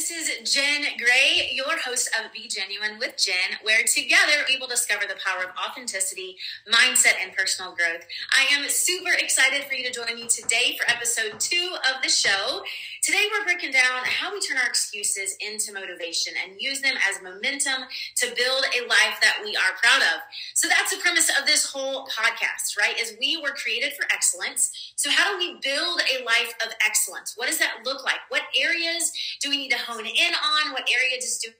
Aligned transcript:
This 0.00 0.10
is 0.10 0.54
Jenn 0.54 0.80
Gray, 0.96 1.50
your 1.52 1.76
host 1.76 2.08
of 2.18 2.32
Be 2.32 2.48
Genuine 2.48 2.98
with 2.98 3.18
Jen, 3.18 3.60
where 3.62 3.84
together 3.84 4.48
we 4.48 4.56
will 4.56 4.66
discover 4.66 5.02
the 5.06 5.20
power 5.22 5.44
of 5.44 5.50
authenticity, 5.60 6.36
mindset, 6.72 7.20
and 7.22 7.36
personal 7.36 7.74
growth. 7.74 8.06
I 8.32 8.48
am 8.54 8.66
super 8.70 9.12
excited 9.12 9.64
for 9.64 9.74
you 9.74 9.84
to 9.84 9.92
join 9.92 10.14
me 10.14 10.26
today 10.26 10.78
for 10.80 10.90
episode 10.90 11.38
two 11.38 11.76
of 11.84 12.02
the 12.02 12.08
show. 12.08 12.62
Today 13.02 13.28
we're 13.30 13.44
breaking 13.44 13.72
down 13.72 14.00
how 14.04 14.32
we 14.32 14.40
turn 14.40 14.56
our 14.56 14.66
excuses 14.66 15.36
into 15.40 15.72
motivation 15.72 16.32
and 16.44 16.58
use 16.58 16.80
them 16.80 16.96
as 17.08 17.22
momentum 17.22 17.84
to 18.16 18.26
build 18.36 18.64
a 18.72 18.88
life 18.88 19.20
that 19.20 19.40
we 19.44 19.54
are 19.56 19.76
proud 19.82 20.00
of. 20.00 20.20
So 20.54 20.66
that's 20.68 20.96
the 20.96 21.00
premise 21.00 21.28
of 21.28 21.46
this 21.46 21.66
whole 21.66 22.06
podcast, 22.08 22.78
right? 22.78 22.98
Is 22.98 23.16
we 23.20 23.36
were 23.36 23.52
created 23.52 23.92
for 23.92 24.04
excellence. 24.12 24.92
So 24.96 25.10
how 25.10 25.30
do 25.30 25.38
we 25.38 25.60
build 25.62 26.00
a 26.08 26.24
life 26.24 26.54
of 26.64 26.72
excellence? 26.86 27.34
What 27.36 27.48
does 27.48 27.58
that 27.58 27.84
look 27.84 28.02
like? 28.02 28.20
What 28.30 28.42
areas 28.58 29.12
do 29.42 29.50
we 29.50 29.58
need 29.58 29.70
to 29.70 29.89
hone 29.90 30.06
in 30.06 30.32
on? 30.34 30.72
What 30.72 30.88
area 30.88 31.20
does 31.20 31.38
do 31.38 31.50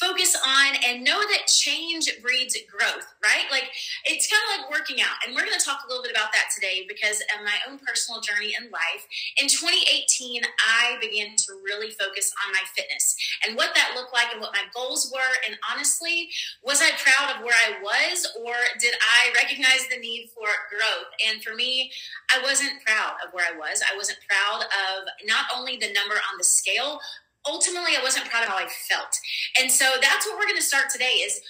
focus 0.00 0.36
on 0.46 0.76
and 0.86 1.04
know 1.04 1.20
that 1.20 1.46
change 1.46 2.08
breeds 2.22 2.56
growth, 2.70 3.06
right? 3.22 3.44
Like 3.50 3.68
it's 4.04 4.30
kind 4.30 4.40
of 4.40 4.48
like 4.56 4.72
working 4.72 5.02
out. 5.02 5.18
And 5.26 5.34
we're 5.34 5.44
going 5.44 5.58
to 5.58 5.64
talk 5.64 5.84
a 5.84 5.88
little 5.88 6.02
bit 6.02 6.12
about 6.12 6.32
that 6.32 6.48
today 6.54 6.86
because 6.88 7.20
of 7.34 7.44
my 7.44 7.58
own 7.68 7.78
personal 7.82 8.22
journey 8.22 8.56
in 8.56 8.70
life. 8.70 9.04
In 9.36 9.50
2018, 9.50 10.40
I 10.62 10.96
began 11.02 11.36
to 11.36 11.60
really 11.60 11.90
focus 11.90 12.32
on 12.46 12.52
my 12.52 12.64
fitness 12.72 13.14
and 13.44 13.56
what 13.56 13.74
that 13.74 13.92
looked 13.94 14.14
like 14.14 14.32
and 14.32 14.40
what 14.40 14.56
my 14.56 14.64
goals 14.72 15.12
were. 15.12 15.34
And 15.46 15.58
honestly, 15.68 16.30
was 16.64 16.80
I 16.80 16.96
proud 16.96 17.36
of 17.36 17.44
where 17.44 17.58
I 17.58 17.82
was 17.82 18.24
or 18.40 18.54
did 18.80 18.94
I 18.96 19.34
recognize 19.36 19.84
the 19.90 20.00
need 20.00 20.30
for 20.32 20.48
growth? 20.72 21.12
And 21.28 21.44
for 21.44 21.54
me, 21.54 21.92
I 22.32 22.40
wasn't 22.40 22.80
proud 22.86 23.20
of 23.20 23.34
where 23.34 23.44
I 23.44 23.58
was. 23.58 23.82
I 23.84 23.96
wasn't 23.96 24.18
proud 24.24 24.64
of 24.64 24.98
not 25.26 25.50
only 25.54 25.76
the 25.76 25.92
number 25.92 26.14
on 26.14 26.38
the 26.38 26.44
scale, 26.44 27.00
ultimately 27.46 27.96
I 27.98 28.02
wasn't 28.02 28.26
proud 28.26 28.44
of 28.44 28.48
how 28.48 28.56
I 28.56 28.68
felt. 28.88 29.18
And 29.60 29.70
so 29.70 29.84
that's 30.00 30.26
what 30.26 30.36
we're 30.36 30.46
going 30.46 30.56
to 30.56 30.62
start 30.62 30.90
today 30.90 31.24
is 31.24 31.40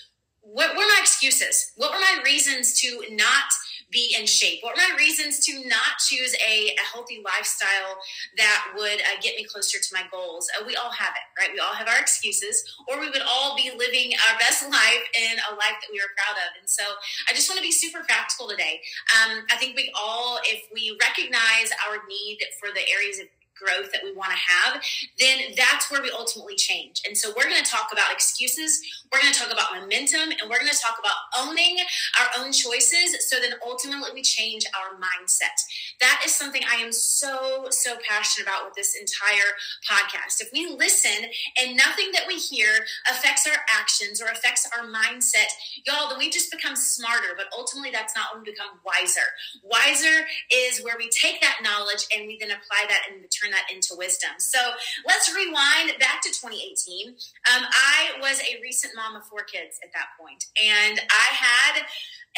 what 0.43 0.71
were 0.77 0.83
my 0.83 0.99
excuses? 1.01 1.73
What 1.77 1.93
were 1.93 2.01
my 2.01 2.23
reasons 2.25 2.81
to 2.81 3.03
not 3.11 3.53
be 3.91 4.15
in 4.19 4.25
shape? 4.25 4.61
What 4.63 4.77
were 4.77 4.83
my 4.89 4.97
reasons 4.97 5.45
to 5.47 5.69
not 5.69 5.99
choose 5.99 6.35
a, 6.35 6.69
a 6.69 6.85
healthy 6.93 7.21
lifestyle 7.25 7.99
that 8.39 8.73
would 8.77 9.01
uh, 9.01 9.21
get 9.21 9.37
me 9.37 9.45
closer 9.45 9.79
to 9.79 9.89
my 9.93 10.05
goals? 10.11 10.49
Uh, 10.57 10.65
we 10.67 10.77
all 10.77 10.91
have 10.91 11.13
it, 11.15 11.27
right? 11.41 11.53
We 11.53 11.59
all 11.59 11.75
have 11.75 11.89
our 11.89 11.99
excuses, 11.99 12.65
or 12.89 13.01
we 13.01 13.11
would 13.11 13.23
all 13.29 13.57
be 13.57 13.71
living 13.77 14.13
our 14.29 14.39
best 14.39 14.63
life 14.63 15.05
in 15.19 15.39
a 15.51 15.55
life 15.55 15.77
that 15.83 15.91
we 15.93 15.99
are 15.99 16.11
proud 16.17 16.39
of. 16.39 16.55
And 16.59 16.69
so 16.69 16.85
I 17.29 17.35
just 17.35 17.51
want 17.51 17.59
to 17.59 17.67
be 17.67 17.73
super 17.73 18.03
practical 18.05 18.49
today. 18.49 18.81
Um, 19.21 19.45
I 19.51 19.57
think 19.57 19.77
we 19.77 19.93
all, 19.99 20.39
if 20.45 20.65
we 20.73 20.97
recognize 21.03 21.71
our 21.89 21.99
need 22.09 22.39
for 22.61 22.71
the 22.73 22.89
areas 22.89 23.19
of 23.19 23.27
growth 23.61 23.93
that 23.93 24.03
we 24.03 24.13
want 24.15 24.33
to 24.33 24.39
have, 24.39 24.83
then 25.19 25.53
that's 25.57 25.91
where 25.91 26.03
we 26.03 26.11
ultimately 26.11 26.57
change. 26.57 27.03
And 27.07 27.17
so 27.17 27.31
we're 27.37 27.45
going 27.45 27.63
to 27.63 27.71
talk 27.71 27.89
about 27.93 28.13
excuses, 28.13 28.81
we're 29.13 29.21
going 29.21 29.33
to 29.33 29.39
talk 29.39 29.53
about 29.53 29.79
momentum, 29.79 30.33
and 30.33 30.49
we're 30.49 30.59
going 30.59 30.73
to 30.73 30.79
talk 30.79 30.99
about 30.99 31.15
owning 31.37 31.79
our 32.19 32.43
own 32.43 32.53
choices 32.53 33.29
so 33.29 33.37
then 33.41 33.55
ultimately 33.67 34.11
we 34.15 34.23
change 34.23 34.65
our 34.75 34.99
mindset. 34.99 35.55
That 36.01 36.23
is 36.25 36.35
something 36.35 36.63
I 36.71 36.77
am 36.77 36.93
so, 36.93 37.67
so 37.71 37.97
passionate 38.09 38.49
about 38.49 38.65
with 38.65 38.75
this 38.75 38.97
entire 38.97 39.53
podcast. 39.89 40.41
If 40.41 40.51
we 40.53 40.67
listen 40.67 41.31
and 41.61 41.77
nothing 41.77 42.11
that 42.13 42.25
we 42.27 42.37
hear 42.37 42.69
affects 43.11 43.47
our 43.47 43.59
actions 43.79 44.21
or 44.21 44.27
affects 44.27 44.69
our 44.77 44.87
mindset, 44.87 45.51
y'all, 45.87 46.09
then 46.09 46.19
we 46.19 46.31
just 46.31 46.51
become 46.51 46.77
smarter, 46.77 47.35
but 47.37 47.47
ultimately 47.57 47.91
that's 47.91 48.15
not 48.15 48.35
when 48.35 48.43
we 48.43 48.53
become 48.53 48.79
wiser. 48.85 49.27
Wiser 49.63 50.27
is 50.53 50.83
where 50.83 50.97
we 50.99 51.09
take 51.11 51.41
that 51.41 51.61
knowledge 51.63 52.07
and 52.17 52.27
we 52.27 52.39
then 52.39 52.51
apply 52.51 52.85
that 52.89 53.03
and 53.11 53.25
turn 53.31 53.50
turn 53.51 53.57
that 53.57 53.75
into 53.75 53.95
wisdom. 53.97 54.31
So 54.39 54.59
let's 55.07 55.35
rewind 55.35 55.99
back 55.99 56.23
to 56.23 56.29
2018. 56.29 57.09
Um, 57.09 57.65
I 57.71 58.21
was 58.21 58.41
a 58.41 58.61
recent 58.63 58.95
mom 58.97 59.17
of 59.17 59.25
four 59.25 59.43
kids 59.43 59.79
at 59.83 59.91
that 59.95 60.15
point, 60.19 60.45
and 60.63 61.01
I 61.11 61.35
had 61.35 61.83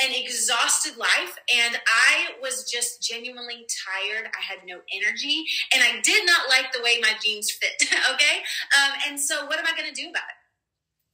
an 0.03 0.11
exhausted 0.15 0.97
life 0.97 1.37
and 1.55 1.77
I 1.87 2.41
was 2.41 2.65
just 2.71 3.03
genuinely 3.03 3.67
tired. 3.69 4.27
I 4.33 4.43
had 4.43 4.65
no 4.67 4.81
energy 4.91 5.45
and 5.75 5.83
I 5.85 6.01
did 6.01 6.25
not 6.25 6.49
like 6.49 6.73
the 6.73 6.83
way 6.83 6.99
my 7.03 7.13
jeans 7.23 7.51
fit. 7.51 7.75
okay. 8.15 8.41
Um, 8.73 8.93
and 9.07 9.21
so 9.21 9.45
what 9.45 9.59
am 9.59 9.67
I 9.67 9.77
going 9.77 9.93
to 9.93 9.95
do 9.95 10.09
about 10.09 10.23
it? 10.23 10.42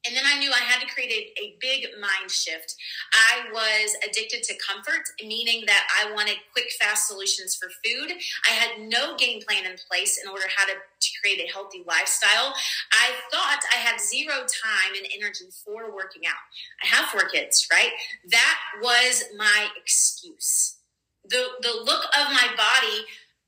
And 0.06 0.16
then 0.16 0.24
I 0.24 0.38
knew 0.38 0.50
I 0.52 0.62
had 0.62 0.80
to 0.80 0.94
create 0.94 1.10
a, 1.10 1.42
a, 1.42 1.56
big 1.60 1.86
mind 2.00 2.30
shift. 2.30 2.76
I 3.12 3.50
was 3.52 3.96
addicted 4.08 4.44
to 4.44 4.54
comfort, 4.56 5.02
meaning 5.20 5.64
that 5.66 5.86
I 5.90 6.12
wanted 6.14 6.36
quick, 6.52 6.70
fast 6.80 7.08
solutions 7.08 7.56
for 7.56 7.68
food. 7.84 8.12
I 8.48 8.52
had 8.52 8.88
no 8.88 9.16
game 9.16 9.40
plan 9.42 9.66
in 9.66 9.76
place 9.90 10.20
in 10.22 10.30
order 10.30 10.44
how 10.56 10.66
to, 10.66 10.72
to 10.72 11.08
create 11.20 11.40
a 11.40 11.52
healthy 11.52 11.82
lifestyle. 11.86 12.54
I 12.92 13.10
thought 13.32 13.60
I 13.74 13.78
had 13.78 14.00
zero 14.00 14.46
time 14.46 14.94
and 14.96 15.06
energy 15.16 15.46
for 15.64 15.92
working 15.92 16.22
out. 16.26 16.46
I 16.82 16.86
have 16.86 17.08
four 17.08 17.28
kids, 17.28 17.66
right? 17.70 17.90
That 18.30 18.58
was 18.80 19.24
my 19.36 19.68
excuse. 19.76 20.76
The, 21.24 21.44
the 21.60 21.82
look 21.84 22.04
of 22.04 22.32
my 22.32 22.48
body, 22.56 23.04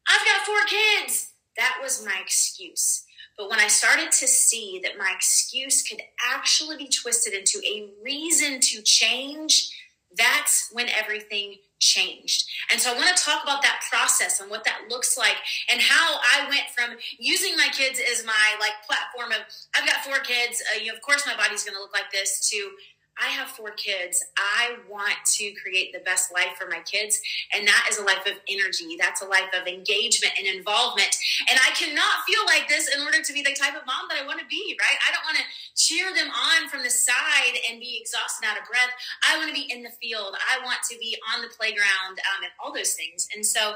I've 0.09 0.27
got 0.27 0.47
four 0.47 0.67
kids. 0.69 1.31
That 1.57 1.79
was 1.81 2.05
my 2.05 2.17
excuse. 2.21 3.05
But 3.41 3.49
when 3.49 3.59
I 3.59 3.69
started 3.69 4.13
to 4.13 4.29
see 4.29 4.83
that 4.83 4.99
my 4.99 5.11
excuse 5.17 5.83
could 5.83 6.03
actually 6.31 6.77
be 6.77 6.89
twisted 6.89 7.33
into 7.33 7.59
a 7.67 7.89
reason 8.05 8.61
to 8.61 8.83
change, 8.83 9.75
that's 10.15 10.69
when 10.73 10.91
everything 10.91 11.55
changed. 11.79 12.45
And 12.71 12.79
so 12.79 12.93
I 12.93 12.97
want 12.99 13.17
to 13.17 13.25
talk 13.25 13.43
about 13.43 13.63
that 13.63 13.81
process 13.91 14.41
and 14.41 14.51
what 14.51 14.65
that 14.65 14.83
looks 14.91 15.17
like 15.17 15.37
and 15.73 15.81
how 15.81 16.19
I 16.21 16.51
went 16.51 16.69
from 16.77 16.99
using 17.19 17.57
my 17.57 17.69
kids 17.73 17.99
as 18.13 18.27
my 18.27 18.57
like 18.61 18.75
platform 18.87 19.33
of 19.33 19.47
I've 19.75 19.89
got 19.89 20.05
four 20.05 20.19
kids, 20.19 20.63
uh, 20.75 20.79
you 20.79 20.89
know, 20.89 20.95
of 20.95 21.01
course 21.01 21.25
my 21.27 21.35
body's 21.35 21.65
going 21.65 21.77
to 21.77 21.81
look 21.81 21.95
like 21.95 22.13
this 22.13 22.47
to 22.51 22.71
I 23.21 23.29
have 23.29 23.49
four 23.49 23.71
kids. 23.73 24.25
I 24.37 24.77
want 24.89 25.17
to 25.37 25.53
create 25.61 25.93
the 25.93 26.01
best 26.01 26.33
life 26.33 26.57
for 26.59 26.67
my 26.69 26.81
kids. 26.81 27.21
And 27.55 27.69
that 27.69 27.87
is 27.91 27.99
a 27.99 28.05
life 28.05 28.25
of 28.27 28.41
energy. 28.49 28.97
That's 28.99 29.23
a 29.23 29.27
life 29.27 29.53
of 29.53 29.67
engagement 29.67 30.33
and 30.39 30.47
involvement. 30.49 31.15
And 31.51 31.61
I 31.61 31.71
cannot 31.77 32.25
feel 32.27 32.41
like 32.47 32.69
this 32.69 32.89
in 32.89 33.03
order 33.05 33.21
to 33.23 33.33
be 33.33 33.43
the 33.43 33.53
type 33.53 33.77
of 33.77 33.85
mom 33.87 34.09
that 34.09 34.19
I 34.23 34.27
want 34.27 34.41
to 34.41 34.47
be, 34.47 34.77
right? 34.81 34.99
I 35.07 35.13
don't 35.13 35.25
want 35.29 35.39
to 35.39 35.47
cheer 35.77 36.09
them 36.15 36.33
on 36.33 36.69
from 36.69 36.83
the 36.83 36.91
side 36.91 37.61
and 37.69 37.79
be 37.81 38.01
exhausted 38.01 38.47
out 38.49 38.57
of 38.57 38.65
breath. 38.65 38.93
I 39.29 39.37
want 39.37 39.49
to 39.49 39.55
be 39.55 39.69
in 39.71 39.83
the 39.83 39.93
field. 40.01 40.35
I 40.41 40.65
want 40.65 40.81
to 40.91 40.99
be 40.99 41.17
on 41.35 41.43
the 41.43 41.53
playground 41.53 42.17
um, 42.33 42.43
and 42.43 42.53
all 42.63 42.73
those 42.73 42.95
things. 42.95 43.29
And 43.35 43.45
so 43.45 43.75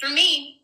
for 0.00 0.08
me, 0.08 0.62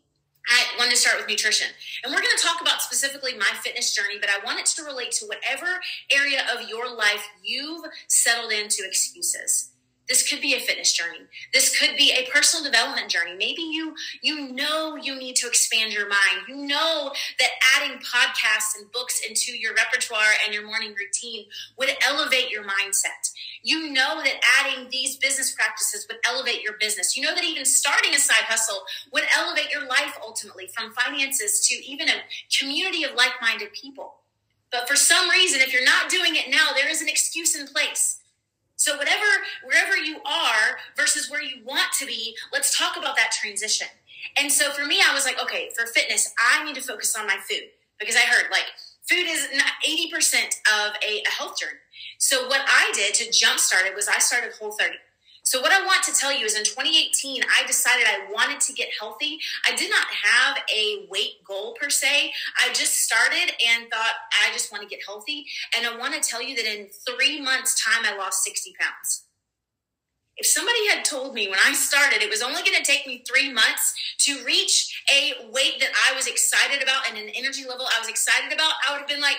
I 0.49 0.77
want 0.77 0.91
to 0.91 0.97
start 0.97 1.17
with 1.17 1.27
nutrition. 1.27 1.67
And 2.03 2.13
we're 2.13 2.21
going 2.21 2.35
to 2.35 2.43
talk 2.43 2.61
about 2.61 2.81
specifically 2.81 3.33
my 3.37 3.51
fitness 3.61 3.93
journey, 3.93 4.17
but 4.19 4.29
I 4.29 4.43
want 4.45 4.59
it 4.59 4.65
to 4.67 4.83
relate 4.83 5.11
to 5.13 5.25
whatever 5.25 5.79
area 6.11 6.41
of 6.53 6.69
your 6.69 6.93
life 6.93 7.27
you've 7.43 7.85
settled 8.07 8.51
into 8.51 8.83
excuses. 8.85 9.71
This 10.07 10.27
could 10.27 10.39
be 10.39 10.55
a 10.55 10.59
fitness 10.59 10.93
journey. 10.93 11.19
This 11.53 11.77
could 11.77 11.97
be 11.97 12.11
a 12.11 12.29
personal 12.31 12.63
development 12.63 13.09
journey. 13.09 13.35
Maybe 13.37 13.61
you 13.61 13.95
you 14.21 14.53
know 14.53 14.95
you 14.95 15.17
need 15.17 15.35
to 15.37 15.47
expand 15.47 15.91
your 15.91 16.07
mind. 16.07 16.47
You 16.47 16.55
know 16.55 17.11
that 17.39 17.49
adding 17.75 17.97
podcasts 17.99 18.77
and 18.79 18.91
books 18.91 19.21
into 19.27 19.51
your 19.57 19.73
repertoire 19.73 20.33
and 20.45 20.53
your 20.53 20.65
morning 20.65 20.95
routine 20.97 21.45
would 21.77 21.89
elevate 22.01 22.49
your 22.49 22.63
mindset. 22.63 23.31
You 23.63 23.91
know 23.91 24.21
that 24.23 24.41
adding 24.59 24.89
these 24.89 25.17
business 25.17 25.53
practices 25.53 26.07
would 26.09 26.19
elevate 26.27 26.61
your 26.61 26.73
business. 26.79 27.17
You 27.17 27.23
know 27.23 27.35
that 27.35 27.43
even 27.43 27.65
starting 27.65 28.13
a 28.13 28.19
side 28.19 28.45
hustle 28.47 28.83
would 29.11 29.23
elevate 29.35 29.71
your 29.71 29.85
life 29.85 30.17
ultimately 30.23 30.67
from 30.67 30.93
finances 30.93 31.67
to 31.67 31.75
even 31.85 32.07
a 32.07 32.23
community 32.57 33.03
of 33.03 33.15
like-minded 33.15 33.73
people. 33.73 34.15
But 34.71 34.87
for 34.87 34.95
some 34.95 35.29
reason 35.29 35.59
if 35.61 35.73
you're 35.73 35.83
not 35.83 36.09
doing 36.09 36.35
it 36.35 36.49
now, 36.49 36.69
there 36.73 36.89
is 36.89 37.01
an 37.01 37.09
excuse 37.09 37.55
in 37.55 37.67
place. 37.67 38.19
So 38.77 38.95
whatever 38.95 39.25
wherever 39.65 39.97
you 39.97 40.17
are 40.23 40.77
versus 40.95 41.29
where 41.29 41.41
you 41.41 41.63
want 41.65 41.91
to 41.99 42.05
be, 42.05 42.35
let's 42.53 42.77
talk 42.77 42.95
about 42.95 43.17
that 43.17 43.31
transition. 43.31 43.87
And 44.37 44.51
so 44.51 44.71
for 44.71 44.85
me, 44.85 44.99
I 45.05 45.13
was 45.13 45.25
like, 45.25 45.41
okay, 45.41 45.69
for 45.75 45.85
fitness, 45.87 46.33
I 46.39 46.63
need 46.63 46.75
to 46.75 46.81
focus 46.81 47.15
on 47.15 47.27
my 47.27 47.37
food 47.49 47.69
because 47.99 48.15
I 48.15 48.19
heard 48.19 48.51
like 48.51 48.65
food 49.09 49.25
is 49.27 49.47
80% 49.87 50.59
of 50.85 50.93
a, 51.03 51.23
a 51.25 51.29
health 51.29 51.59
journey. 51.59 51.79
So 52.19 52.47
what 52.47 52.61
I 52.67 52.91
did 52.93 53.13
to 53.15 53.25
jumpstart 53.25 53.85
it 53.85 53.95
was 53.95 54.07
I 54.07 54.19
started 54.19 54.53
Whole 54.59 54.71
30. 54.71 54.95
So, 55.47 55.61
what 55.61 55.71
I 55.71 55.79
want 55.85 56.03
to 56.03 56.11
tell 56.11 56.37
you 56.37 56.45
is 56.45 56.57
in 56.57 56.65
2018, 56.65 57.41
I 57.41 57.65
decided 57.65 58.05
I 58.05 58.29
wanted 58.33 58.59
to 58.59 58.73
get 58.73 58.89
healthy. 58.99 59.39
I 59.65 59.77
did 59.77 59.89
not 59.89 60.05
have 60.07 60.57
a 60.75 61.07
weight 61.09 61.41
goal 61.47 61.73
per 61.79 61.89
se. 61.89 62.33
I 62.61 62.73
just 62.73 62.95
started 62.95 63.53
and 63.65 63.89
thought, 63.89 64.15
I 64.45 64.51
just 64.51 64.73
want 64.73 64.83
to 64.83 64.89
get 64.89 65.05
healthy. 65.07 65.45
And 65.77 65.87
I 65.87 65.95
want 65.95 66.13
to 66.15 66.19
tell 66.19 66.41
you 66.41 66.53
that 66.57 66.65
in 66.65 66.89
three 67.07 67.39
months' 67.39 67.81
time, 67.81 68.03
I 68.03 68.17
lost 68.17 68.43
60 68.43 68.73
pounds. 68.77 69.23
If 70.35 70.47
somebody 70.47 70.85
had 70.89 71.05
told 71.05 71.33
me 71.33 71.47
when 71.47 71.59
I 71.65 71.71
started 71.71 72.21
it 72.21 72.29
was 72.29 72.41
only 72.41 72.61
going 72.61 72.75
to 72.75 72.83
take 72.83 73.07
me 73.07 73.23
three 73.25 73.49
months 73.49 73.95
to 74.27 74.43
reach 74.43 75.01
a 75.09 75.49
weight 75.49 75.79
that 75.79 75.91
I 76.11 76.13
was 76.13 76.27
excited 76.27 76.83
about 76.83 77.07
and 77.09 77.17
an 77.17 77.29
energy 77.29 77.63
level 77.63 77.85
I 77.87 78.01
was 78.01 78.09
excited 78.09 78.51
about, 78.51 78.73
I 78.85 78.91
would 78.91 78.99
have 78.99 79.07
been 79.07 79.21
like, 79.21 79.37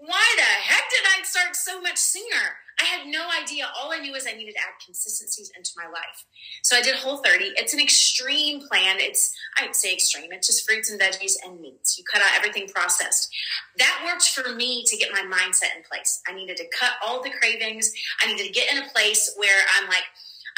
why 0.00 0.24
the 0.36 0.42
heck 0.42 0.84
did 0.90 1.04
I 1.18 1.22
start 1.24 1.54
so 1.54 1.80
much 1.80 1.98
sooner? 1.98 2.56
I 2.80 2.84
had 2.84 3.06
no 3.06 3.28
idea. 3.42 3.68
All 3.78 3.92
I 3.92 3.98
knew 3.98 4.14
is 4.14 4.26
I 4.26 4.32
needed 4.32 4.52
to 4.52 4.60
add 4.60 4.80
consistencies 4.84 5.52
into 5.54 5.72
my 5.76 5.84
life. 5.84 6.24
So 6.62 6.76
I 6.76 6.80
did 6.80 6.94
Whole 6.96 7.18
30. 7.18 7.52
It's 7.56 7.74
an 7.74 7.80
extreme 7.80 8.66
plan. 8.66 8.96
It's, 8.98 9.36
I'd 9.58 9.76
say 9.76 9.92
extreme. 9.92 10.32
It's 10.32 10.46
just 10.46 10.66
fruits 10.66 10.90
and 10.90 10.98
veggies 10.98 11.34
and 11.44 11.60
meats. 11.60 11.98
You 11.98 12.04
cut 12.10 12.22
out 12.22 12.34
everything 12.34 12.68
processed. 12.68 13.28
That 13.76 14.02
worked 14.06 14.28
for 14.28 14.54
me 14.54 14.82
to 14.86 14.96
get 14.96 15.12
my 15.12 15.20
mindset 15.20 15.76
in 15.76 15.82
place. 15.82 16.22
I 16.26 16.34
needed 16.34 16.56
to 16.56 16.64
cut 16.78 16.92
all 17.06 17.22
the 17.22 17.30
cravings. 17.30 17.92
I 18.22 18.28
needed 18.28 18.46
to 18.46 18.52
get 18.52 18.72
in 18.72 18.82
a 18.82 18.88
place 18.88 19.34
where 19.36 19.64
I'm 19.78 19.88
like, 19.88 20.04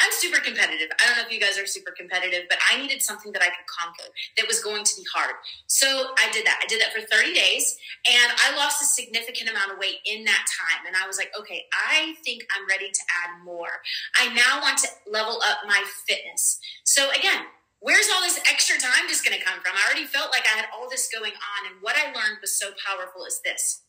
I'm 0.01 0.13
super 0.13 0.41
competitive. 0.41 0.89
I 1.01 1.07
don't 1.07 1.17
know 1.17 1.25
if 1.27 1.33
you 1.33 1.41
guys 1.41 1.59
are 1.59 1.67
super 1.67 1.93
competitive, 1.93 2.45
but 2.49 2.59
I 2.73 2.81
needed 2.81 3.03
something 3.03 3.33
that 3.33 3.43
I 3.43 3.47
could 3.47 3.67
conquer 3.67 4.09
that 4.37 4.47
was 4.47 4.61
going 4.61 4.85
to 4.85 4.95
be 4.97 5.05
hard. 5.15 5.35
So 5.67 6.15
I 6.19 6.31
did 6.33 6.47
that. 6.47 6.61
I 6.63 6.67
did 6.67 6.81
that 6.81 6.93
for 6.93 7.01
30 7.01 7.35
days 7.35 7.77
and 8.07 8.33
I 8.45 8.57
lost 8.57 8.83
a 8.83 8.87
significant 8.87 9.51
amount 9.51 9.73
of 9.73 9.79
weight 9.79 10.01
in 10.07 10.25
that 10.25 10.45
time. 10.49 10.87
And 10.87 10.97
I 10.97 11.07
was 11.07 11.19
like, 11.19 11.31
okay, 11.39 11.65
I 11.73 12.15
think 12.25 12.45
I'm 12.57 12.67
ready 12.69 12.91
to 12.91 13.03
add 13.25 13.45
more. 13.45 13.83
I 14.19 14.33
now 14.33 14.61
want 14.61 14.79
to 14.79 14.89
level 15.11 15.41
up 15.49 15.59
my 15.67 15.85
fitness. 16.09 16.59
So 16.85 17.11
again, 17.11 17.45
where's 17.81 18.09
all 18.15 18.23
this 18.23 18.39
extra 18.51 18.79
time 18.79 19.09
just 19.09 19.25
going 19.25 19.37
to 19.39 19.45
come 19.45 19.61
from? 19.61 19.75
I 19.75 19.87
already 19.87 20.07
felt 20.07 20.31
like 20.31 20.47
I 20.47 20.57
had 20.57 20.67
all 20.75 20.89
this 20.89 21.09
going 21.13 21.33
on. 21.33 21.61
And 21.71 21.83
what 21.83 21.97
I 21.97 22.07
learned 22.07 22.39
was 22.41 22.59
so 22.59 22.71
powerful 22.87 23.25
is 23.25 23.41
this 23.45 23.83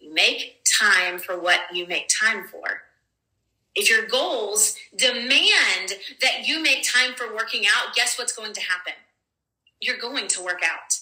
you 0.00 0.14
make 0.14 0.64
time 0.80 1.18
for 1.18 1.38
what 1.38 1.60
you 1.72 1.86
make 1.86 2.08
time 2.08 2.46
for. 2.48 2.82
If 3.74 3.88
your 3.88 4.06
goals 4.06 4.76
demand 4.96 5.94
that 6.20 6.46
you 6.46 6.62
make 6.62 6.82
time 6.82 7.14
for 7.14 7.34
working 7.34 7.64
out, 7.66 7.94
guess 7.94 8.18
what's 8.18 8.34
going 8.34 8.52
to 8.54 8.60
happen? 8.60 8.94
You're 9.80 9.98
going 9.98 10.26
to 10.28 10.42
work 10.42 10.60
out. 10.64 10.98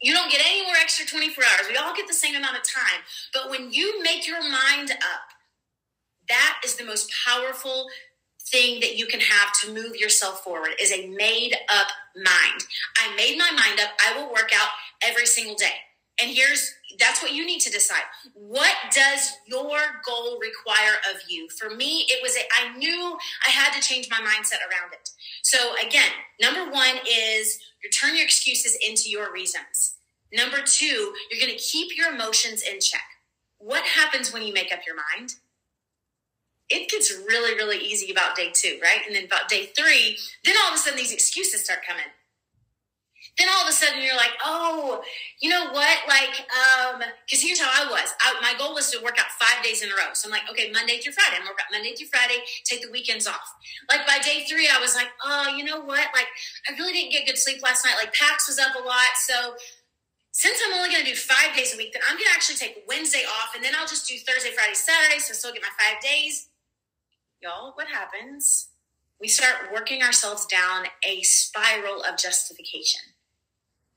You 0.00 0.14
don't 0.14 0.30
get 0.30 0.42
any 0.46 0.64
more 0.64 0.76
extra 0.80 1.04
24 1.04 1.44
hours. 1.44 1.68
We 1.68 1.76
all 1.76 1.94
get 1.94 2.08
the 2.08 2.14
same 2.14 2.34
amount 2.34 2.56
of 2.56 2.62
time. 2.62 3.02
But 3.34 3.50
when 3.50 3.72
you 3.72 4.02
make 4.02 4.26
your 4.26 4.42
mind 4.42 4.92
up, 4.92 5.34
that 6.28 6.60
is 6.64 6.76
the 6.76 6.84
most 6.84 7.12
powerful 7.26 7.88
thing 8.40 8.80
that 8.80 8.96
you 8.96 9.06
can 9.06 9.20
have 9.20 9.52
to 9.60 9.74
move 9.74 9.96
yourself 9.96 10.42
forward 10.42 10.70
is 10.80 10.92
a 10.92 11.08
made 11.08 11.54
up 11.68 11.88
mind. 12.16 12.64
I 12.96 13.14
made 13.16 13.38
my 13.38 13.50
mind 13.50 13.80
up. 13.80 13.90
I 14.08 14.18
will 14.18 14.32
work 14.32 14.50
out 14.54 14.70
every 15.02 15.26
single 15.26 15.54
day. 15.54 15.74
And 16.22 16.30
here's 16.30 16.74
that's 16.98 17.22
what 17.22 17.32
you 17.32 17.46
need 17.46 17.60
to 17.60 17.70
decide. 17.70 18.02
What 18.34 18.74
does 18.92 19.32
your 19.46 19.78
goal 20.04 20.38
require 20.40 20.96
of 21.14 21.20
you? 21.28 21.48
For 21.48 21.70
me, 21.70 22.04
it 22.08 22.22
was 22.22 22.36
a, 22.36 22.40
I 22.60 22.76
knew 22.76 23.16
I 23.46 23.50
had 23.50 23.72
to 23.72 23.80
change 23.80 24.08
my 24.10 24.18
mindset 24.18 24.58
around 24.68 24.92
it. 24.92 25.08
So 25.42 25.58
again, 25.86 26.10
number 26.40 26.70
one 26.70 26.96
is 27.08 27.60
you 27.82 27.90
turn 27.90 28.16
your 28.16 28.24
excuses 28.24 28.76
into 28.86 29.08
your 29.08 29.32
reasons. 29.32 29.94
Number 30.32 30.58
two, 30.64 31.14
you're 31.30 31.40
going 31.40 31.56
to 31.56 31.62
keep 31.62 31.96
your 31.96 32.12
emotions 32.12 32.62
in 32.62 32.80
check. 32.80 33.02
What 33.58 33.84
happens 33.84 34.32
when 34.32 34.42
you 34.42 34.52
make 34.52 34.72
up 34.72 34.80
your 34.86 34.96
mind? 34.96 35.34
It 36.68 36.88
gets 36.88 37.12
really, 37.12 37.54
really 37.54 37.78
easy 37.78 38.12
about 38.12 38.36
day 38.36 38.50
two, 38.52 38.78
right? 38.82 39.00
And 39.06 39.16
then 39.16 39.24
about 39.24 39.48
day 39.48 39.70
three, 39.76 40.18
then 40.44 40.54
all 40.62 40.68
of 40.68 40.74
a 40.74 40.78
sudden 40.78 40.98
these 40.98 41.12
excuses 41.12 41.64
start 41.64 41.80
coming 41.86 42.04
then 43.40 43.48
all 43.48 43.64
of 43.64 43.68
a 43.68 43.72
sudden 43.72 44.02
you're 44.02 44.16
like, 44.16 44.36
oh, 44.44 45.00
you 45.40 45.48
know 45.48 45.72
what? 45.72 45.98
Like, 46.06 46.44
um, 46.52 47.00
because 47.24 47.40
here's 47.40 47.60
how 47.60 47.72
I 47.72 47.90
was. 47.90 48.12
I, 48.20 48.36
my 48.42 48.52
goal 48.58 48.74
was 48.74 48.90
to 48.90 49.02
work 49.02 49.16
out 49.18 49.32
five 49.40 49.64
days 49.64 49.82
in 49.82 49.88
a 49.88 49.96
row. 49.96 50.12
So 50.12 50.28
I'm 50.28 50.32
like, 50.32 50.44
okay, 50.50 50.70
Monday 50.70 50.98
through 50.98 51.16
Friday. 51.16 51.40
I'm 51.40 51.48
work 51.48 51.58
out 51.58 51.72
Monday 51.72 51.94
through 51.96 52.12
Friday. 52.12 52.44
Take 52.64 52.82
the 52.82 52.92
weekends 52.92 53.26
off. 53.26 53.56
Like 53.88 54.06
by 54.06 54.18
day 54.20 54.44
three, 54.44 54.68
I 54.68 54.78
was 54.78 54.94
like, 54.94 55.08
oh, 55.24 55.48
you 55.56 55.64
know 55.64 55.80
what? 55.80 56.12
Like, 56.12 56.28
I 56.68 56.76
really 56.76 56.92
didn't 56.92 57.12
get 57.12 57.26
good 57.26 57.38
sleep 57.38 57.62
last 57.62 57.84
night. 57.84 57.96
Like, 57.96 58.12
Pax 58.12 58.46
was 58.46 58.58
up 58.58 58.76
a 58.76 58.84
lot, 58.84 59.16
so 59.16 59.56
since 60.32 60.58
I'm 60.64 60.74
only 60.74 60.90
going 60.90 61.04
to 61.04 61.10
do 61.10 61.16
five 61.16 61.56
days 61.56 61.74
a 61.74 61.76
week, 61.76 61.92
then 61.92 62.02
I'm 62.08 62.14
going 62.14 62.28
to 62.28 62.34
actually 62.34 62.56
take 62.56 62.84
Wednesday 62.86 63.24
off, 63.26 63.54
and 63.54 63.64
then 63.64 63.72
I'll 63.74 63.86
just 63.86 64.06
do 64.06 64.14
Thursday, 64.16 64.50
Friday, 64.50 64.74
Saturday, 64.74 65.18
so 65.18 65.32
I 65.32 65.34
still 65.34 65.52
get 65.52 65.62
my 65.62 65.74
five 65.74 66.00
days. 66.00 66.48
Y'all, 67.42 67.72
what 67.74 67.88
happens? 67.88 68.68
We 69.20 69.28
start 69.28 69.72
working 69.72 70.02
ourselves 70.02 70.46
down 70.46 70.86
a 71.02 71.22
spiral 71.22 72.02
of 72.02 72.16
justification 72.16 73.00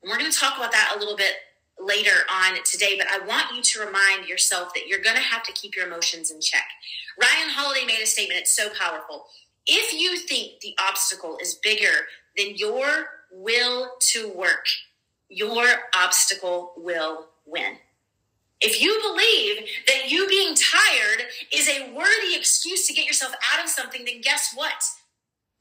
we're 0.03 0.17
going 0.17 0.31
to 0.31 0.37
talk 0.37 0.57
about 0.57 0.71
that 0.71 0.93
a 0.95 0.99
little 0.99 1.15
bit 1.15 1.33
later 1.79 2.11
on 2.31 2.57
today, 2.63 2.95
but 2.97 3.07
I 3.07 3.25
want 3.25 3.55
you 3.55 3.61
to 3.61 3.85
remind 3.85 4.27
yourself 4.27 4.73
that 4.73 4.87
you're 4.87 5.01
going 5.01 5.15
to 5.15 5.21
have 5.21 5.43
to 5.43 5.51
keep 5.53 5.75
your 5.75 5.87
emotions 5.87 6.31
in 6.31 6.39
check. 6.39 6.65
Ryan 7.19 7.49
Holiday 7.49 7.85
made 7.85 8.01
a 8.01 8.05
statement, 8.05 8.39
it's 8.39 8.55
so 8.55 8.69
powerful. 8.69 9.25
If 9.65 9.93
you 9.93 10.17
think 10.17 10.59
the 10.61 10.75
obstacle 10.79 11.37
is 11.41 11.55
bigger 11.55 12.07
than 12.37 12.55
your 12.55 13.05
will 13.31 13.91
to 14.11 14.29
work, 14.29 14.67
your 15.29 15.65
obstacle 15.95 16.73
will 16.77 17.27
win. 17.45 17.77
If 18.61 18.81
you 18.81 18.99
believe 19.01 19.67
that 19.87 20.09
you 20.09 20.27
being 20.27 20.55
tired 20.55 21.27
is 21.51 21.67
a 21.67 21.93
worthy 21.93 22.35
excuse 22.35 22.87
to 22.87 22.93
get 22.93 23.05
yourself 23.05 23.33
out 23.53 23.63
of 23.63 23.69
something, 23.69 24.05
then 24.05 24.21
guess 24.21 24.53
what? 24.55 24.83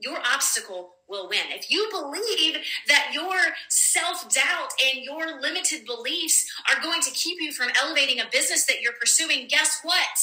Your 0.00 0.18
obstacle 0.18 0.94
will 1.08 1.28
win. 1.28 1.46
If 1.50 1.70
you 1.70 1.88
believe 1.90 2.56
that 2.88 3.10
your 3.12 3.36
self 3.68 4.32
doubt 4.32 4.70
and 4.92 5.04
your 5.04 5.40
limited 5.40 5.84
beliefs 5.86 6.50
are 6.70 6.82
going 6.82 7.02
to 7.02 7.10
keep 7.10 7.40
you 7.40 7.52
from 7.52 7.70
elevating 7.80 8.20
a 8.20 8.30
business 8.32 8.66
that 8.66 8.80
you're 8.80 8.94
pursuing, 8.98 9.46
guess 9.48 9.80
what? 9.82 10.18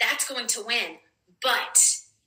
That's 0.00 0.28
going 0.28 0.48
to 0.48 0.64
win. 0.66 0.96
But 1.42 1.78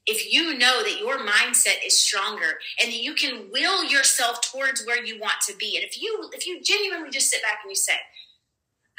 if 0.06 0.32
you 0.32 0.58
know 0.58 0.84
that 0.84 1.00
your 1.00 1.18
mindset 1.18 1.86
is 1.86 2.02
stronger 2.02 2.60
and 2.82 2.92
that 2.92 3.04
you 3.04 3.14
can 3.14 3.50
will 3.52 3.84
yourself 3.84 4.40
towards 4.42 4.86
where 4.86 5.04
you 5.04 5.20
want 5.20 5.42
to 5.48 5.56
be, 5.58 5.76
and 5.76 5.84
if 5.86 6.02
you 6.02 6.30
if 6.34 6.48
you 6.48 6.62
genuinely 6.64 7.10
just 7.10 7.30
sit 7.30 7.42
back 7.42 7.60
and 7.64 7.70
you 7.72 7.76
say, 7.76 7.94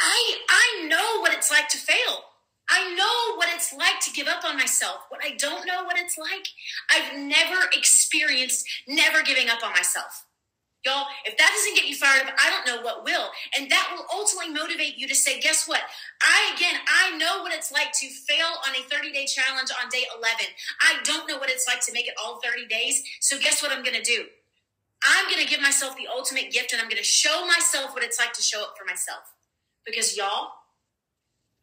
I 0.01 0.39
I 0.51 0.87
know 0.87 1.21
what 1.21 1.33
it's 1.33 1.51
like 1.51 1.69
to 1.69 1.79
fail. 1.79 2.25
I 2.71 2.95
know 2.95 3.37
what 3.37 3.49
it's 3.55 3.73
like 3.73 4.01
to 4.01 4.13
give 4.13 4.29
up 4.29 4.45
on 4.45 4.57
myself. 4.57 5.07
What 5.09 5.21
I 5.25 5.35
don't 5.37 5.67
know 5.67 5.85
what 5.85 5.99
it's 5.99 6.19
like, 6.19 6.47
I've 6.91 7.19
never 7.19 7.69
experienced 7.73 8.67
never 8.87 9.23
giving 9.23 9.49
up 9.49 9.65
on 9.65 9.73
myself. 9.73 10.25
Y'all, 10.87 11.07
if 11.25 11.37
that 11.37 11.51
doesn't 11.51 11.75
get 11.75 11.89
you 11.89 11.97
fired 11.97 12.29
up, 12.29 12.35
I 12.39 12.51
don't 12.51 12.65
know 12.65 12.83
what 12.85 13.05
will. 13.05 13.31
And 13.59 13.69
that 13.71 13.91
will 13.93 14.07
ultimately 14.15 14.55
motivate 14.55 14.97
you 14.97 15.09
to 15.09 15.15
say, 15.15 15.41
guess 15.41 15.67
what? 15.67 15.81
I, 16.23 16.55
again, 16.55 16.79
I 16.87 17.17
know 17.19 17.43
what 17.43 17.53
it's 17.53 17.73
like 17.73 17.91
to 17.99 18.07
fail 18.07 18.47
on 18.67 18.75
a 18.77 18.89
30 18.89 19.11
day 19.13 19.27
challenge 19.27 19.71
on 19.83 19.91
day 19.91 20.05
11. 20.17 20.47
I 20.81 21.03
don't 21.03 21.29
know 21.29 21.39
what 21.39 21.51
it's 21.51 21.67
like 21.67 21.81
to 21.87 21.93
make 21.93 22.07
it 22.07 22.15
all 22.23 22.41
30 22.45 22.67
days. 22.69 23.03
So 23.21 23.39
guess 23.39 23.61
what 23.61 23.73
I'm 23.73 23.83
going 23.83 23.97
to 23.97 24.03
do? 24.03 24.27
I'm 25.05 25.31
going 25.31 25.43
to 25.43 25.51
give 25.51 25.61
myself 25.61 25.97
the 25.97 26.07
ultimate 26.07 26.53
gift 26.53 26.73
and 26.73 26.81
I'm 26.81 26.89
going 26.89 27.03
to 27.03 27.07
show 27.07 27.45
myself 27.47 27.93
what 27.93 28.05
it's 28.05 28.19
like 28.19 28.33
to 28.35 28.43
show 28.43 28.63
up 28.63 28.75
for 28.79 28.85
myself. 28.85 29.35
Because 29.85 30.17
y'all, 30.17 30.51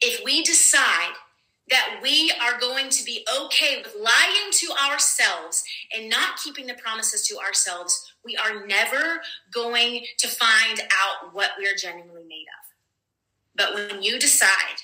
if 0.01 0.23
we 0.23 0.43
decide 0.43 1.13
that 1.69 1.99
we 2.01 2.31
are 2.41 2.59
going 2.59 2.89
to 2.89 3.03
be 3.03 3.25
okay 3.41 3.81
with 3.83 3.95
lying 3.99 4.51
to 4.51 4.71
ourselves 4.87 5.63
and 5.95 6.09
not 6.09 6.37
keeping 6.43 6.67
the 6.67 6.75
promises 6.75 7.27
to 7.27 7.37
ourselves, 7.37 8.13
we 8.23 8.35
are 8.37 8.65
never 8.67 9.21
going 9.51 10.05
to 10.19 10.27
find 10.27 10.79
out 10.81 11.33
what 11.33 11.51
we 11.57 11.65
are 11.65 11.75
genuinely 11.75 12.23
made 12.27 12.45
of. 12.59 12.65
But 13.55 13.73
when 13.73 14.03
you 14.03 14.19
decide, 14.19 14.81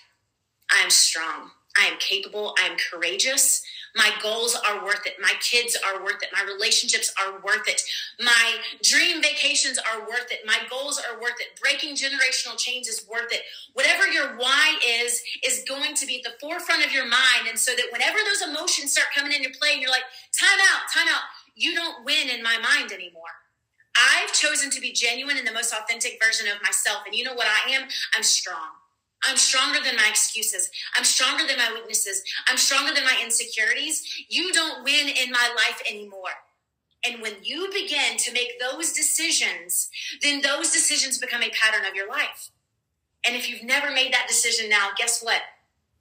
I 0.71 0.81
am 0.81 0.89
strong, 0.89 1.51
I 1.77 1.85
am 1.85 1.99
capable, 1.99 2.55
I 2.59 2.67
am 2.67 2.77
courageous, 2.77 3.63
my 3.95 4.11
goals 4.21 4.57
are 4.67 4.83
worth 4.83 5.05
it. 5.05 5.13
My 5.21 5.33
kids 5.41 5.77
are 5.85 6.03
worth 6.03 6.23
it. 6.23 6.29
My 6.33 6.43
relationships 6.43 7.13
are 7.19 7.39
worth 7.41 7.67
it. 7.67 7.81
My 8.19 8.55
dream 8.83 9.21
vacations 9.21 9.77
are 9.77 10.01
worth 10.01 10.31
it. 10.31 10.39
My 10.45 10.59
goals 10.69 10.99
are 10.99 11.19
worth 11.19 11.39
it. 11.39 11.59
Breaking 11.61 11.95
generational 11.95 12.57
change 12.57 12.87
is 12.87 13.05
worth 13.09 13.31
it. 13.33 13.41
Whatever 13.73 14.07
your 14.07 14.37
why 14.37 14.77
is, 14.87 15.21
is 15.45 15.63
going 15.67 15.95
to 15.95 16.05
be 16.05 16.17
at 16.17 16.23
the 16.23 16.37
forefront 16.39 16.85
of 16.85 16.93
your 16.93 17.05
mind. 17.05 17.47
And 17.49 17.59
so 17.59 17.71
that 17.75 17.87
whenever 17.91 18.17
those 18.25 18.49
emotions 18.49 18.93
start 18.93 19.09
coming 19.15 19.33
into 19.33 19.57
play 19.59 19.73
and 19.73 19.81
you're 19.81 19.91
like, 19.91 20.07
time 20.31 20.59
out, 20.73 20.87
time 20.93 21.07
out, 21.07 21.23
you 21.55 21.75
don't 21.75 22.05
win 22.05 22.29
in 22.29 22.41
my 22.41 22.57
mind 22.59 22.91
anymore. 22.91 23.35
I've 23.95 24.31
chosen 24.31 24.69
to 24.71 24.79
be 24.79 24.93
genuine 24.93 25.37
in 25.37 25.43
the 25.43 25.51
most 25.51 25.73
authentic 25.73 26.19
version 26.23 26.47
of 26.47 26.61
myself. 26.63 27.03
And 27.05 27.13
you 27.13 27.25
know 27.25 27.33
what 27.33 27.47
I 27.47 27.71
am? 27.71 27.83
I'm 28.15 28.23
strong. 28.23 28.80
I'm 29.23 29.37
stronger 29.37 29.79
than 29.83 29.95
my 29.95 30.07
excuses. 30.09 30.69
I'm 30.95 31.03
stronger 31.03 31.45
than 31.47 31.57
my 31.57 31.71
weaknesses. 31.73 32.23
I'm 32.47 32.57
stronger 32.57 32.93
than 32.93 33.03
my 33.03 33.19
insecurities. 33.23 34.03
You 34.29 34.51
don't 34.51 34.83
win 34.83 35.07
in 35.09 35.31
my 35.31 35.49
life 35.55 35.81
anymore. 35.89 36.29
And 37.05 37.21
when 37.21 37.35
you 37.41 37.69
begin 37.73 38.17
to 38.17 38.33
make 38.33 38.59
those 38.59 38.93
decisions, 38.93 39.89
then 40.21 40.41
those 40.41 40.71
decisions 40.71 41.17
become 41.17 41.41
a 41.41 41.49
pattern 41.49 41.85
of 41.87 41.95
your 41.95 42.09
life. 42.09 42.51
And 43.25 43.35
if 43.35 43.49
you've 43.49 43.63
never 43.63 43.91
made 43.91 44.13
that 44.13 44.27
decision 44.27 44.69
now, 44.69 44.89
guess 44.97 45.21
what? 45.21 45.41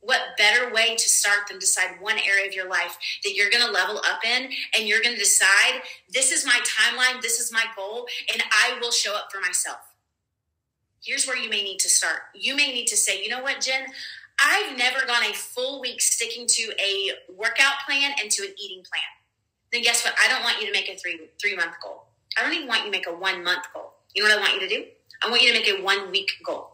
What 0.01 0.39
better 0.39 0.73
way 0.73 0.97
to 0.97 1.09
start 1.09 1.49
than 1.49 1.59
decide 1.59 2.01
one 2.01 2.17
area 2.19 2.49
of 2.49 2.55
your 2.55 2.69
life 2.69 2.97
that 3.23 3.35
you're 3.35 3.51
going 3.51 3.65
to 3.67 3.71
level 3.71 3.99
up 3.99 4.25
in 4.25 4.51
and 4.75 4.89
you're 4.89 5.03
going 5.03 5.15
to 5.15 5.23
decide 5.23 5.83
this 6.09 6.33
is 6.33 6.47
my 6.47 6.59
timeline, 6.65 7.21
this 7.21 7.39
is 7.39 7.53
my 7.53 7.65
goal, 7.77 8.07
and 8.33 8.43
I 8.51 8.79
will 8.81 8.91
show 8.91 9.15
up 9.15 9.31
for 9.31 9.41
myself 9.41 9.90
here's 11.05 11.27
where 11.27 11.37
you 11.37 11.51
may 11.51 11.63
need 11.63 11.79
to 11.81 11.89
start. 11.89 12.21
You 12.35 12.57
may 12.57 12.73
need 12.73 12.87
to 12.87 12.97
say, 12.97 13.23
you 13.23 13.29
know 13.29 13.43
what, 13.43 13.61
Jenn, 13.61 13.87
I've 14.39 14.77
never 14.77 15.07
gone 15.07 15.23
a 15.25 15.35
full 15.35 15.81
week 15.81 16.01
sticking 16.01 16.47
to 16.47 16.73
a 16.81 17.13
workout 17.37 17.75
plan 17.87 18.13
and 18.21 18.31
to 18.31 18.43
an 18.43 18.55
eating 18.63 18.83
plan. 18.85 19.03
Then 19.73 19.83
guess 19.83 20.05
what? 20.05 20.15
I 20.23 20.29
don't 20.29 20.43
want 20.43 20.61
you 20.61 20.67
to 20.67 20.73
make 20.73 20.89
a 20.89 20.97
three 20.97 21.21
three 21.41 21.57
month 21.57 21.75
goal. 21.83 22.05
I 22.39 22.43
don't 22.43 22.55
even 22.55 22.69
want 22.69 22.81
you 22.81 22.87
to 22.87 22.91
make 22.91 23.07
a 23.07 23.13
one 23.13 23.45
month 23.45 23.65
goal. 23.73 23.93
You 24.15 24.23
know 24.23 24.31
what 24.31 24.39
I 24.39 24.41
want 24.41 24.55
you 24.55 24.69
to 24.69 24.75
do? 24.75 24.85
I 25.23 25.31
want 25.31 25.43
you 25.43 25.53
to 25.53 25.59
make 25.59 25.69
a 25.69 25.83
one 25.83 26.11
week 26.11 26.31
goal. 26.45 26.73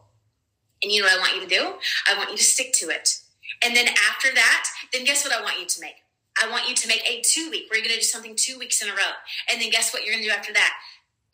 And 0.81 0.91
you 0.91 1.01
know 1.01 1.07
what 1.07 1.17
I 1.17 1.19
want 1.19 1.35
you 1.35 1.41
to 1.41 1.47
do? 1.47 1.73
I 2.09 2.17
want 2.17 2.31
you 2.31 2.37
to 2.37 2.43
stick 2.43 2.71
to 2.75 2.89
it. 2.89 3.19
And 3.63 3.75
then 3.75 3.87
after 4.09 4.33
that, 4.33 4.69
then 4.93 5.03
guess 5.03 5.25
what 5.25 5.33
I 5.33 5.41
want 5.41 5.59
you 5.59 5.65
to 5.65 5.81
make? 5.81 5.95
I 6.41 6.49
want 6.49 6.69
you 6.69 6.75
to 6.75 6.87
make 6.87 7.01
a 7.09 7.21
two 7.21 7.49
week 7.49 7.67
you're 7.71 7.81
going 7.81 7.89
to 7.89 7.95
do 7.95 8.01
something 8.01 8.35
two 8.35 8.59
weeks 8.59 8.81
in 8.81 8.89
a 8.89 8.91
row. 8.91 9.17
And 9.51 9.61
then 9.61 9.71
guess 9.71 9.91
what 9.91 10.03
you're 10.03 10.13
going 10.13 10.23
to 10.23 10.29
do 10.29 10.35
after 10.35 10.53
that? 10.53 10.73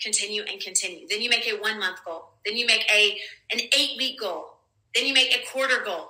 Continue 0.02 0.44
and 0.44 0.60
continue. 0.60 1.08
Then 1.08 1.22
you 1.22 1.30
make 1.30 1.48
a 1.48 1.60
one 1.62 1.80
month 1.80 2.04
goal. 2.04 2.32
Then 2.46 2.58
you 2.58 2.66
make 2.66 2.86
a 2.92 3.18
an 3.52 3.62
eight 3.78 3.98
week 3.98 4.20
goal. 4.20 4.58
Then 4.94 5.06
you 5.06 5.14
make 5.14 5.36
a 5.36 5.46
quarter 5.52 5.84
goal. 5.84 6.10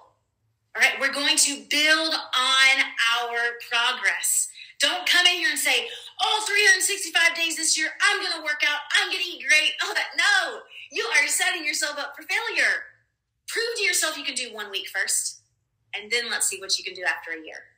All 0.76 0.82
right, 0.82 1.00
we're 1.00 1.14
going 1.14 1.38
to 1.38 1.64
build 1.70 2.14
on 2.14 2.76
our 3.14 3.38
progress. 3.70 4.50
Don't 4.80 5.08
come 5.08 5.26
in 5.28 5.34
here 5.34 5.50
and 5.52 5.60
say, 5.60 5.88
all 6.20 6.42
365 6.42 7.36
days 7.36 7.56
this 7.56 7.78
year, 7.78 7.90
I'm 8.02 8.20
going 8.20 8.34
to 8.36 8.44
work 8.44 8.64
out. 8.68 8.80
I'm 9.00 9.10
going 9.10 9.22
to 9.22 9.30
eat 9.30 9.46
great." 9.48 9.72
Oh, 9.84 9.94
that 9.94 10.18
no, 10.18 10.62
you 10.92 11.06
are 11.06 11.28
setting 11.28 11.64
yourself 11.64 12.00
up 12.00 12.16
for 12.16 12.24
failure. 12.24 12.90
Prove 13.48 13.76
to 13.78 13.84
yourself 13.84 14.18
you 14.18 14.24
can 14.24 14.36
do 14.36 14.54
one 14.54 14.72
week 14.72 14.88
first, 14.90 15.42
and 15.94 16.12
then 16.12 16.30
let's 16.32 16.48
see 16.48 16.60
what 16.60 16.78
you 16.78 16.84
can 16.84 16.96
do 16.96 17.04
after 17.04 17.32
a 17.32 17.46
year. 17.46 17.73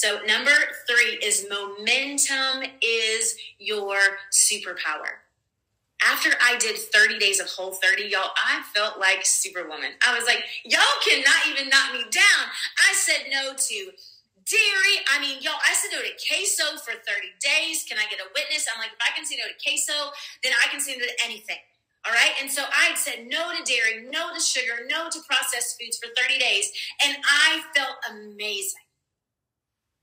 So, 0.00 0.16
number 0.24 0.56
three 0.88 1.20
is 1.20 1.44
momentum 1.50 2.64
is 2.80 3.36
your 3.58 4.00
superpower. 4.32 5.20
After 6.00 6.30
I 6.40 6.56
did 6.56 6.78
30 6.78 7.18
days 7.18 7.38
of 7.38 7.50
whole 7.50 7.72
30, 7.72 8.08
y'all, 8.08 8.32
I 8.32 8.64
felt 8.74 8.98
like 8.98 9.26
Superwoman. 9.26 10.00
I 10.00 10.16
was 10.16 10.24
like, 10.24 10.40
y'all 10.64 10.80
cannot 11.04 11.52
even 11.52 11.68
knock 11.68 11.92
me 11.92 12.00
down. 12.08 12.48
I 12.80 12.96
said 12.96 13.28
no 13.28 13.52
to 13.52 13.76
dairy. 14.48 14.96
I 15.12 15.20
mean, 15.20 15.36
y'all, 15.42 15.60
I 15.68 15.76
said 15.76 15.92
no 15.92 16.00
to 16.00 16.16
queso 16.16 16.80
for 16.80 16.96
30 16.96 17.36
days. 17.36 17.84
Can 17.84 17.98
I 18.00 18.08
get 18.08 18.24
a 18.24 18.32
witness? 18.32 18.72
I'm 18.72 18.80
like, 18.80 18.96
if 18.96 19.02
I 19.04 19.12
can 19.14 19.26
say 19.26 19.36
no 19.36 19.52
to 19.52 19.58
queso, 19.60 20.16
then 20.42 20.56
I 20.64 20.72
can 20.72 20.80
say 20.80 20.96
no 20.96 21.04
to 21.04 21.16
anything. 21.28 21.60
All 22.08 22.12
right. 22.16 22.32
And 22.40 22.50
so 22.50 22.64
I 22.72 22.96
said 22.96 23.28
no 23.28 23.52
to 23.52 23.60
dairy, 23.68 24.08
no 24.08 24.32
to 24.32 24.40
sugar, 24.40 24.88
no 24.88 25.12
to 25.12 25.20
processed 25.28 25.76
foods 25.76 26.00
for 26.00 26.08
30 26.16 26.40
days. 26.40 26.72
And 27.04 27.20
I 27.20 27.60
felt 27.76 28.00
amazing. 28.08 28.88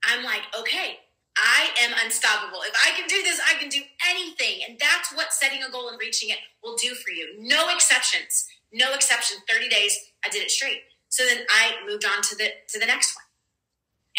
I'm 0.08 0.24
like, 0.24 0.42
okay, 0.58 1.00
I 1.38 1.70
am 1.84 1.92
unstoppable. 2.04 2.60
If 2.64 2.74
I 2.86 2.98
can 2.98 3.08
do 3.08 3.22
this, 3.22 3.40
I 3.46 3.60
can 3.60 3.70
do 3.70 3.82
anything. 4.10 4.64
And 4.68 4.80
that's 4.80 5.14
what 5.14 5.34
setting 5.34 5.62
a 5.62 5.72
goal 5.72 5.90
and 5.90 6.00
reaching 6.00 6.30
it 6.30 6.40
will 6.64 6.76
do 6.76 6.96
for 6.96 7.12
you. 7.12 7.36
No 7.40 7.70
exceptions. 7.70 8.48
No 8.74 8.94
exception. 8.94 9.38
30 9.50 9.70
days, 9.70 9.98
I 10.26 10.30
did 10.30 10.42
it 10.42 10.52
straight. 10.52 10.82
So 11.10 11.24
then 11.26 11.46
I 11.50 11.74
moved 11.88 12.06
on 12.06 12.22
to 12.24 12.36
the 12.36 12.50
to 12.70 12.80
the 12.80 12.86
next 12.86 13.16
one. 13.16 13.24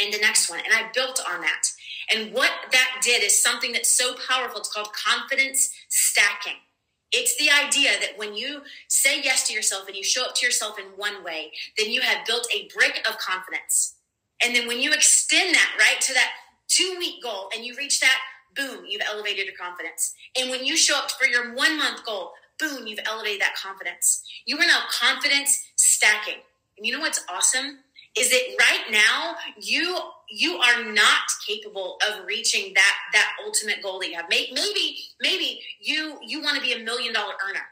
And 0.01 0.15
the 0.15 0.21
next 0.21 0.49
one. 0.49 0.61
And 0.61 0.73
I 0.73 0.91
built 0.95 1.21
on 1.29 1.41
that. 1.41 1.63
And 2.15 2.33
what 2.33 2.51
that 2.73 3.01
did 3.03 3.23
is 3.23 3.43
something 3.43 3.73
that's 3.73 3.97
so 3.97 4.15
powerful. 4.29 4.61
It's 4.61 4.73
called 4.73 4.91
confidence 4.93 5.73
stacking. 5.89 6.55
It's 7.11 7.37
the 7.37 7.51
idea 7.51 7.93
that 8.01 8.17
when 8.17 8.35
you 8.35 8.63
say 8.89 9.21
yes 9.23 9.47
to 9.49 9.55
yourself 9.55 9.89
and 9.89 9.97
you 9.97 10.05
show 10.05 10.25
up 10.25 10.35
to 10.37 10.47
yourself 10.47 10.79
in 10.79 10.85
one 10.97 11.25
way, 11.25 11.53
then 11.77 11.91
you 11.91 12.03
have 12.03 12.27
built 12.27 12.47
a 12.55 12.69
brick 12.75 13.05
of 13.09 13.19
confidence. 13.19 13.95
And 14.43 14.55
then 14.55 14.69
when 14.69 14.81
you 14.81 14.93
extend 14.93 15.55
that, 15.55 15.71
right, 15.79 16.01
to 16.01 16.15
that 16.15 16.31
two 16.69 16.97
week 16.99 17.23
goal 17.23 17.49
and 17.55 17.65
you 17.65 17.75
reach 17.77 18.01
that, 18.01 18.19
boom, 18.55 18.85
you've 18.87 19.03
elevated 19.07 19.47
your 19.47 19.55
confidence. 19.57 20.15
And 20.39 20.51
when 20.51 20.65
you 20.65 20.77
show 20.77 20.97
up 20.97 21.11
for 21.13 21.27
your 21.27 21.55
one 21.55 21.77
month 21.79 22.05
goal, 22.05 22.33
boom, 22.59 22.87
you've 22.87 23.01
elevated 23.05 23.41
that 23.41 23.55
confidence. 23.55 24.23
You 24.47 24.57
are 24.59 24.67
now 24.67 24.81
confidence 24.91 25.65
stacking. 25.77 26.41
And 26.77 26.87
you 26.87 26.93
know 26.93 27.01
what's 27.01 27.25
awesome? 27.29 27.79
Is 28.17 28.31
that 28.31 28.57
right 28.59 28.91
now 28.91 29.37
you 29.61 29.97
you 30.31 30.57
are 30.57 30.85
not 30.85 31.23
capable 31.47 31.99
of 32.09 32.27
reaching 32.27 32.75
that 32.75 32.95
that 33.13 33.33
ultimate 33.45 33.83
goal 33.83 34.01
that 34.01 34.09
you 34.09 34.17
have. 34.17 34.27
Maybe 34.29 34.97
maybe 35.21 35.61
you 35.81 36.19
you 36.27 36.43
want 36.43 36.57
to 36.57 36.63
be 36.63 36.73
a 36.73 36.85
million 36.85 37.13
dollar 37.13 37.35
earner. 37.49 37.67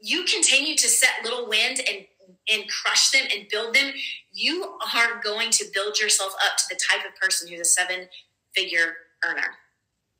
You 0.00 0.24
continue 0.24 0.76
to 0.76 0.88
set 0.88 1.10
little 1.24 1.48
wins 1.48 1.80
and 1.80 2.06
and 2.50 2.64
crush 2.68 3.10
them 3.10 3.22
and 3.34 3.48
build 3.50 3.74
them. 3.74 3.92
You 4.32 4.78
are 4.94 5.20
going 5.22 5.50
to 5.50 5.64
build 5.72 5.98
yourself 5.98 6.34
up 6.46 6.56
to 6.58 6.64
the 6.68 6.80
type 6.90 7.04
of 7.06 7.18
person 7.20 7.48
who's 7.48 7.60
a 7.60 7.64
seven 7.64 8.08
figure 8.54 8.94
earner. 9.24 9.56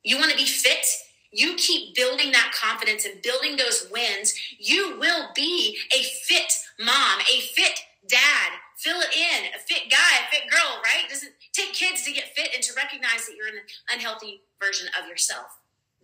You 0.03 0.19
want 0.19 0.31
to 0.31 0.37
be 0.37 0.47
fit? 0.47 0.87
You 1.33 1.55
keep 1.55 1.95
building 1.95 2.33
that 2.33 2.53
confidence 2.61 3.05
and 3.05 3.23
building 3.23 3.57
those 3.57 3.89
wins. 3.93 4.35
You 4.59 4.99
will 4.99 5.29
be 5.35 5.79
a 5.97 6.03
fit 6.03 6.53
mom, 6.79 7.21
a 7.33 7.41
fit 7.41 7.79
dad. 8.09 8.53
Fill 8.77 9.01
it 9.01 9.15
in. 9.15 9.51
A 9.55 9.59
fit 9.59 9.91
guy, 9.91 10.27
a 10.27 10.31
fit 10.31 10.51
girl, 10.51 10.81
right? 10.83 11.09
Doesn't 11.09 11.33
take 11.53 11.73
kids 11.75 12.05
to 12.05 12.13
get 12.13 12.35
fit 12.35 12.51
and 12.55 12.63
to 12.63 12.73
recognize 12.75 13.27
that 13.27 13.37
you're 13.37 13.47
an 13.47 13.63
unhealthy 13.93 14.43
version 14.61 14.89
of 15.01 15.09
yourself. 15.09 15.59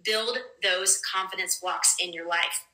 Build 0.04 0.38
those 0.62 1.00
confidence 1.00 1.60
walks 1.62 1.96
in 2.00 2.12
your 2.12 2.28
life. 2.28 2.66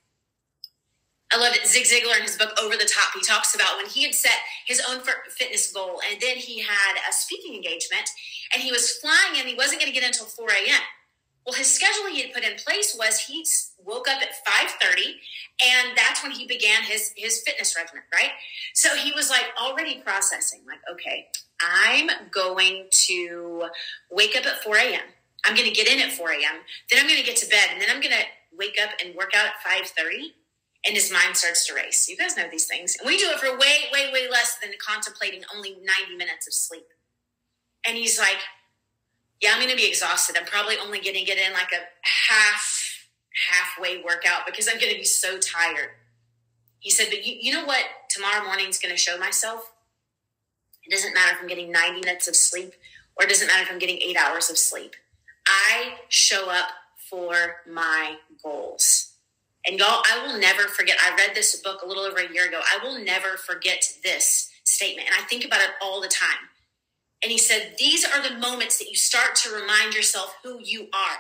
I 1.33 1.39
love 1.39 1.55
it. 1.55 1.67
Zig 1.67 1.85
Ziglar 1.85 2.17
in 2.17 2.23
his 2.23 2.37
book 2.37 2.53
Over 2.63 2.77
the 2.77 2.85
Top, 2.85 3.15
he 3.15 3.23
talks 3.23 3.55
about 3.55 3.79
when 3.79 3.87
he 3.87 4.03
had 4.03 4.15
set 4.15 4.37
his 4.67 4.83
own 4.87 5.01
fitness 5.31 5.73
goal 5.73 6.01
and 6.11 6.21
then 6.21 6.37
he 6.37 6.61
had 6.61 6.97
a 7.09 7.13
speaking 7.13 7.55
engagement 7.55 8.05
and 8.53 8.63
he 8.63 8.71
was 8.71 8.99
flying 8.99 9.39
and 9.41 9.49
he 9.49 9.55
wasn't 9.55 9.81
going 9.81 9.91
to 9.91 9.99
get 9.99 10.07
until 10.07 10.27
4 10.27 10.47
a.m. 10.51 10.83
Well, 11.47 11.55
his 11.55 11.75
schedule 11.75 12.13
he 12.13 12.21
had 12.21 12.35
put 12.35 12.45
in 12.45 12.57
place 12.57 12.95
was 12.99 13.19
he 13.19 13.45
woke 13.83 14.09
up 14.09 14.21
at 14.21 14.29
5:30 14.47 15.15
and 15.65 15.97
that's 15.97 16.23
when 16.23 16.33
he 16.33 16.47
began 16.47 16.83
his 16.83 17.13
his 17.17 17.43
fitness 17.43 17.75
regimen, 17.77 18.03
right? 18.13 18.31
So 18.75 18.95
he 18.95 19.13
was 19.13 19.31
like 19.31 19.47
already 19.61 20.03
processing 20.05 20.61
like, 20.67 20.79
okay, 20.93 21.29
I'm 21.63 22.11
going 22.31 22.89
to 23.07 23.65
wake 24.11 24.37
up 24.37 24.45
at 24.45 24.63
4 24.63 24.77
a.m. 24.77 25.01
I'm 25.47 25.57
going 25.57 25.67
to 25.67 25.75
get 25.75 25.89
in 25.89 25.99
at 25.99 26.13
4 26.13 26.31
a.m. 26.31 26.61
Then 26.91 27.01
I'm 27.01 27.09
going 27.09 27.19
to 27.21 27.27
get 27.27 27.37
to 27.37 27.49
bed 27.49 27.71
and 27.73 27.81
then 27.81 27.89
I'm 27.91 28.03
going 28.03 28.15
to 28.15 28.25
wake 28.57 28.79
up 28.81 28.91
and 29.03 29.15
work 29.15 29.33
out 29.35 29.47
at 29.47 29.55
5:30 29.67 30.42
and 30.87 30.97
his 30.97 31.13
mind 31.13 31.37
starts 31.37 31.67
to 31.67 31.75
race. 31.75 32.09
You 32.09 32.17
guys 32.17 32.37
know 32.37 32.45
these 32.51 32.67
things. 32.67 32.97
And 32.99 33.07
we 33.07 33.17
do 33.17 33.31
it 33.31 33.39
for 33.39 33.57
way, 33.57 33.87
way, 33.93 34.11
way 34.13 34.29
less 34.31 34.59
than 34.61 34.71
contemplating 34.85 35.43
only 35.55 35.71
90 35.71 36.17
minutes 36.17 36.47
of 36.47 36.55
sleep. 36.55 36.87
And 37.87 37.97
he's 37.97 38.19
like, 38.19 38.39
Yeah, 39.41 39.51
I'm 39.53 39.59
to 39.71 39.77
be 39.77 39.89
exhausted. 39.89 40.37
I'm 40.39 40.47
probably 40.47 40.77
only 40.83 41.01
to 41.15 41.23
get 41.23 41.39
in 41.39 41.53
like 41.53 41.73
a 41.73 41.83
half, 42.03 43.09
halfway 43.51 44.03
workout 44.03 44.47
because 44.47 44.69
I'm 44.69 44.79
to 44.93 44.99
be 44.99 45.05
so 45.05 45.39
tired. 45.39 45.91
He 46.81 46.91
said, 46.91 47.07
But 47.11 47.25
you, 47.25 47.37
you 47.41 47.53
know 47.53 47.65
what 47.65 47.85
tomorrow 48.09 48.45
morning's 48.45 48.79
to 48.95 49.01
show 49.01 49.19
myself? 49.19 49.73
It 50.85 50.91
doesn't 50.91 51.15
matter 51.15 51.37
if 51.37 51.41
I'm 51.41 51.49
getting 51.49 51.71
90 51.71 52.01
minutes 52.01 52.27
of 52.27 52.35
sleep 52.35 52.75
or 53.17 53.25
it 53.25 53.29
doesn't 53.29 53.47
matter 53.47 53.63
if 53.63 53.71
I'm 53.71 53.79
getting 53.79 53.99
eight 53.99 54.17
hours 54.17 54.51
of 54.51 54.59
sleep. 54.59 54.97
I 55.47 55.95
show 56.09 56.51
up 56.51 56.69
for 57.09 57.57
my 57.71 58.17
goals. 58.43 59.12
And 59.67 59.79
y'all, 59.79 60.03
I 60.11 60.27
will 60.27 60.39
never 60.39 60.63
forget. 60.63 60.97
I 61.01 61.15
read 61.17 61.37
this 61.37 61.55
book 61.57 61.83
a 61.83 61.87
little 61.87 62.03
over 62.03 62.19
a 62.19 62.33
year 62.33 62.49
ago. 62.49 62.61
I 62.61 62.85
will 62.85 63.03
never 63.03 63.37
forget 63.37 63.85
this 64.03 64.51
statement. 64.65 65.09
And 65.09 65.17
I 65.19 65.27
think 65.27 65.45
about 65.45 65.61
it 65.61 65.71
all 65.81 66.01
the 66.01 66.09
time. 66.09 66.49
And 67.23 67.31
he 67.31 67.39
said, 67.39 67.75
These 67.79 68.05
are 68.05 68.23
the 68.23 68.39
moments 68.39 68.79
that 68.79 68.89
you 68.89 68.97
start 68.97 69.37
to 69.37 69.55
remind 69.55 69.95
yourself 69.95 70.35
who 70.43 70.59
you 70.63 70.89
are. 70.93 71.19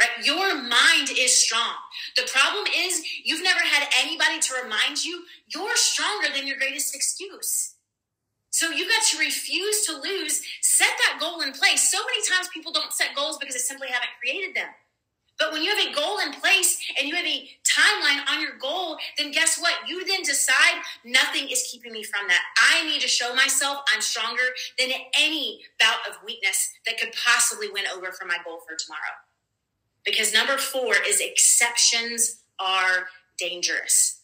Right? 0.00 0.24
Your 0.24 0.54
mind 0.54 1.10
is 1.16 1.36
strong. 1.36 1.74
The 2.16 2.28
problem 2.32 2.64
is 2.74 3.04
you've 3.24 3.42
never 3.42 3.60
had 3.60 3.88
anybody 4.02 4.40
to 4.40 4.54
remind 4.62 5.04
you 5.04 5.22
you're 5.48 5.76
stronger 5.76 6.28
than 6.34 6.46
your 6.46 6.58
greatest 6.58 6.94
excuse. 6.94 7.74
So 8.50 8.70
you 8.70 8.86
got 8.88 9.02
to 9.12 9.18
refuse 9.18 9.86
to 9.86 9.92
lose. 9.92 10.42
Set 10.60 10.88
that 10.88 11.18
goal 11.20 11.40
in 11.40 11.52
place. 11.52 11.90
So 11.90 11.98
many 11.98 12.22
times 12.28 12.48
people 12.52 12.72
don't 12.72 12.92
set 12.92 13.14
goals 13.16 13.38
because 13.38 13.54
they 13.54 13.60
simply 13.60 13.88
haven't 13.88 14.10
created 14.20 14.54
them. 14.54 14.68
But 15.42 15.52
when 15.52 15.62
you 15.64 15.74
have 15.74 15.90
a 15.90 15.92
goal 15.92 16.20
in 16.24 16.32
place 16.34 16.78
and 16.96 17.08
you 17.08 17.16
have 17.16 17.26
a 17.26 17.50
timeline 17.66 18.22
on 18.30 18.40
your 18.40 18.56
goal, 18.60 18.96
then 19.18 19.32
guess 19.32 19.58
what? 19.58 19.74
You 19.88 20.06
then 20.06 20.22
decide 20.22 20.80
nothing 21.04 21.48
is 21.48 21.68
keeping 21.68 21.92
me 21.92 22.04
from 22.04 22.28
that. 22.28 22.42
I 22.56 22.88
need 22.88 23.00
to 23.00 23.08
show 23.08 23.34
myself 23.34 23.78
I'm 23.92 24.00
stronger 24.00 24.42
than 24.78 24.90
any 25.18 25.62
bout 25.80 25.96
of 26.08 26.22
weakness 26.24 26.68
that 26.86 26.96
could 26.96 27.12
possibly 27.26 27.68
win 27.72 27.86
over 27.92 28.12
for 28.12 28.24
my 28.24 28.36
goal 28.44 28.60
for 28.64 28.76
tomorrow. 28.76 29.18
Because 30.04 30.32
number 30.32 30.58
four 30.58 30.94
is 31.04 31.20
exceptions 31.20 32.42
are 32.60 33.08
dangerous. 33.36 34.20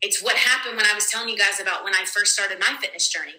It's 0.00 0.20
what 0.20 0.34
happened 0.34 0.76
when 0.76 0.86
I 0.86 0.94
was 0.94 1.08
telling 1.08 1.28
you 1.28 1.38
guys 1.38 1.60
about 1.60 1.84
when 1.84 1.94
I 1.94 2.04
first 2.04 2.32
started 2.32 2.58
my 2.58 2.76
fitness 2.80 3.08
journey. 3.08 3.34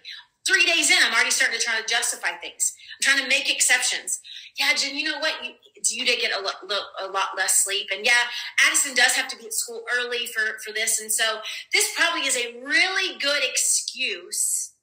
Three 0.50 0.66
days 0.66 0.90
in, 0.90 0.98
I'm 1.06 1.14
already 1.14 1.30
starting 1.30 1.60
to 1.60 1.64
try 1.64 1.80
to 1.80 1.86
justify 1.86 2.30
things. 2.42 2.74
I'm 2.98 3.04
trying 3.04 3.24
to 3.24 3.30
make 3.30 3.54
exceptions. 3.54 4.20
Yeah, 4.58 4.74
Jenn, 4.74 4.98
you 4.98 5.04
know 5.04 5.20
what? 5.20 5.36
You, 5.44 5.52
you 5.88 6.04
did 6.08 6.20
get 6.20 6.32
a, 6.36 6.42
lo- 6.42 6.80
a 7.04 7.08
lot 7.08 7.38
less 7.38 7.64
sleep. 7.64 7.90
And 7.96 8.04
yeah, 8.04 8.26
Addison 8.66 8.96
does 8.96 9.14
have 9.14 9.28
to 9.28 9.38
be 9.38 9.46
at 9.46 9.54
school 9.54 9.84
early 9.96 10.26
for, 10.26 10.58
for 10.66 10.74
this. 10.74 11.00
And 11.00 11.12
so 11.12 11.42
this 11.72 11.94
probably 11.96 12.22
is 12.22 12.36
a 12.36 12.60
really 12.66 13.20
good 13.20 13.44
excuse 13.44 14.74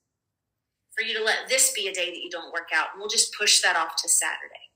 for 0.97 1.03
you 1.03 1.19
to 1.19 1.25
let 1.25 1.49
this 1.49 1.73
be 1.73 1.89
a 1.89 1.93
day 1.93 2.11
that 2.11 2.23
you 2.23 2.31
don't 2.31 2.53
work 2.53 2.69
out. 2.73 2.89
And 2.93 3.01
we'll 3.01 3.09
just 3.09 3.35
push 3.37 3.61
that 3.63 3.75
off 3.75 3.97
to 4.03 4.09
Saturday. 4.09 4.71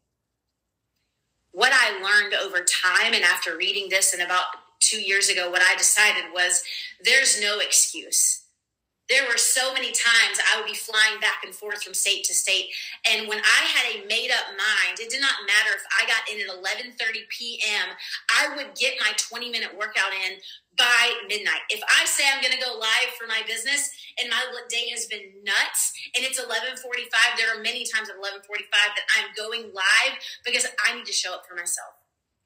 What 1.53 1.73
I 1.73 2.03
learned 2.03 2.35
over 2.35 2.65
time 2.65 3.15
and 3.15 3.23
after 3.23 3.57
reading 3.57 3.91
this 3.91 4.13
and 4.13 4.23
about 4.25 4.47
two 4.81 5.01
years 5.01 5.29
ago, 5.29 5.51
what 5.51 5.63
I 5.63 5.77
decided 5.77 6.25
was 6.35 6.65
there's 7.05 7.41
no 7.41 7.61
excuse 7.61 8.40
there 9.11 9.27
were 9.27 9.37
so 9.37 9.75
many 9.75 9.91
times 9.91 10.39
I 10.39 10.57
would 10.57 10.71
be 10.71 10.79
flying 10.79 11.21
back 11.21 11.43
and 11.45 11.53
forth 11.53 11.83
from 11.83 11.95
state 11.95 12.25
to 12.25 12.35
state. 12.35 12.71
And 13.11 13.29
when 13.29 13.43
I 13.43 13.61
had 13.67 13.85
a 13.91 14.07
made 14.07 14.31
up 14.31 14.55
mind, 14.55 15.03
it 15.03 15.11
did 15.11 15.21
not 15.21 15.45
matter 15.45 15.75
if 15.75 15.83
I 15.91 16.07
got 16.07 16.31
in 16.31 16.39
at 16.41 16.49
11:30 16.49 17.29
p.m. 17.29 17.99
I 18.31 18.55
would 18.57 18.79
get 18.79 18.95
my 19.01 19.13
20 19.19 19.51
minute 19.51 19.77
workout 19.77 20.15
in, 20.15 20.39
by 20.81 21.13
midnight. 21.29 21.61
If 21.69 21.83
I 21.85 22.07
say 22.07 22.25
I'm 22.25 22.41
going 22.41 22.57
to 22.57 22.65
go 22.65 22.79
live 22.79 23.13
for 23.21 23.27
my 23.27 23.43
business 23.47 23.91
and 24.19 24.31
my 24.31 24.41
day 24.69 24.89
has 24.97 25.05
been 25.07 25.45
nuts 25.45 25.93
and 26.17 26.25
it's 26.25 26.41
11:45, 26.41 26.81
there 27.37 27.53
are 27.53 27.61
many 27.61 27.85
times 27.85 28.09
at 28.09 28.17
11:45 28.17 28.71
that 28.73 29.07
I'm 29.19 29.29
going 29.37 29.75
live 29.75 30.15
because 30.45 30.67
I 30.89 30.97
need 30.97 31.05
to 31.07 31.13
show 31.13 31.35
up 31.35 31.45
for 31.47 31.55
myself. 31.55 32.01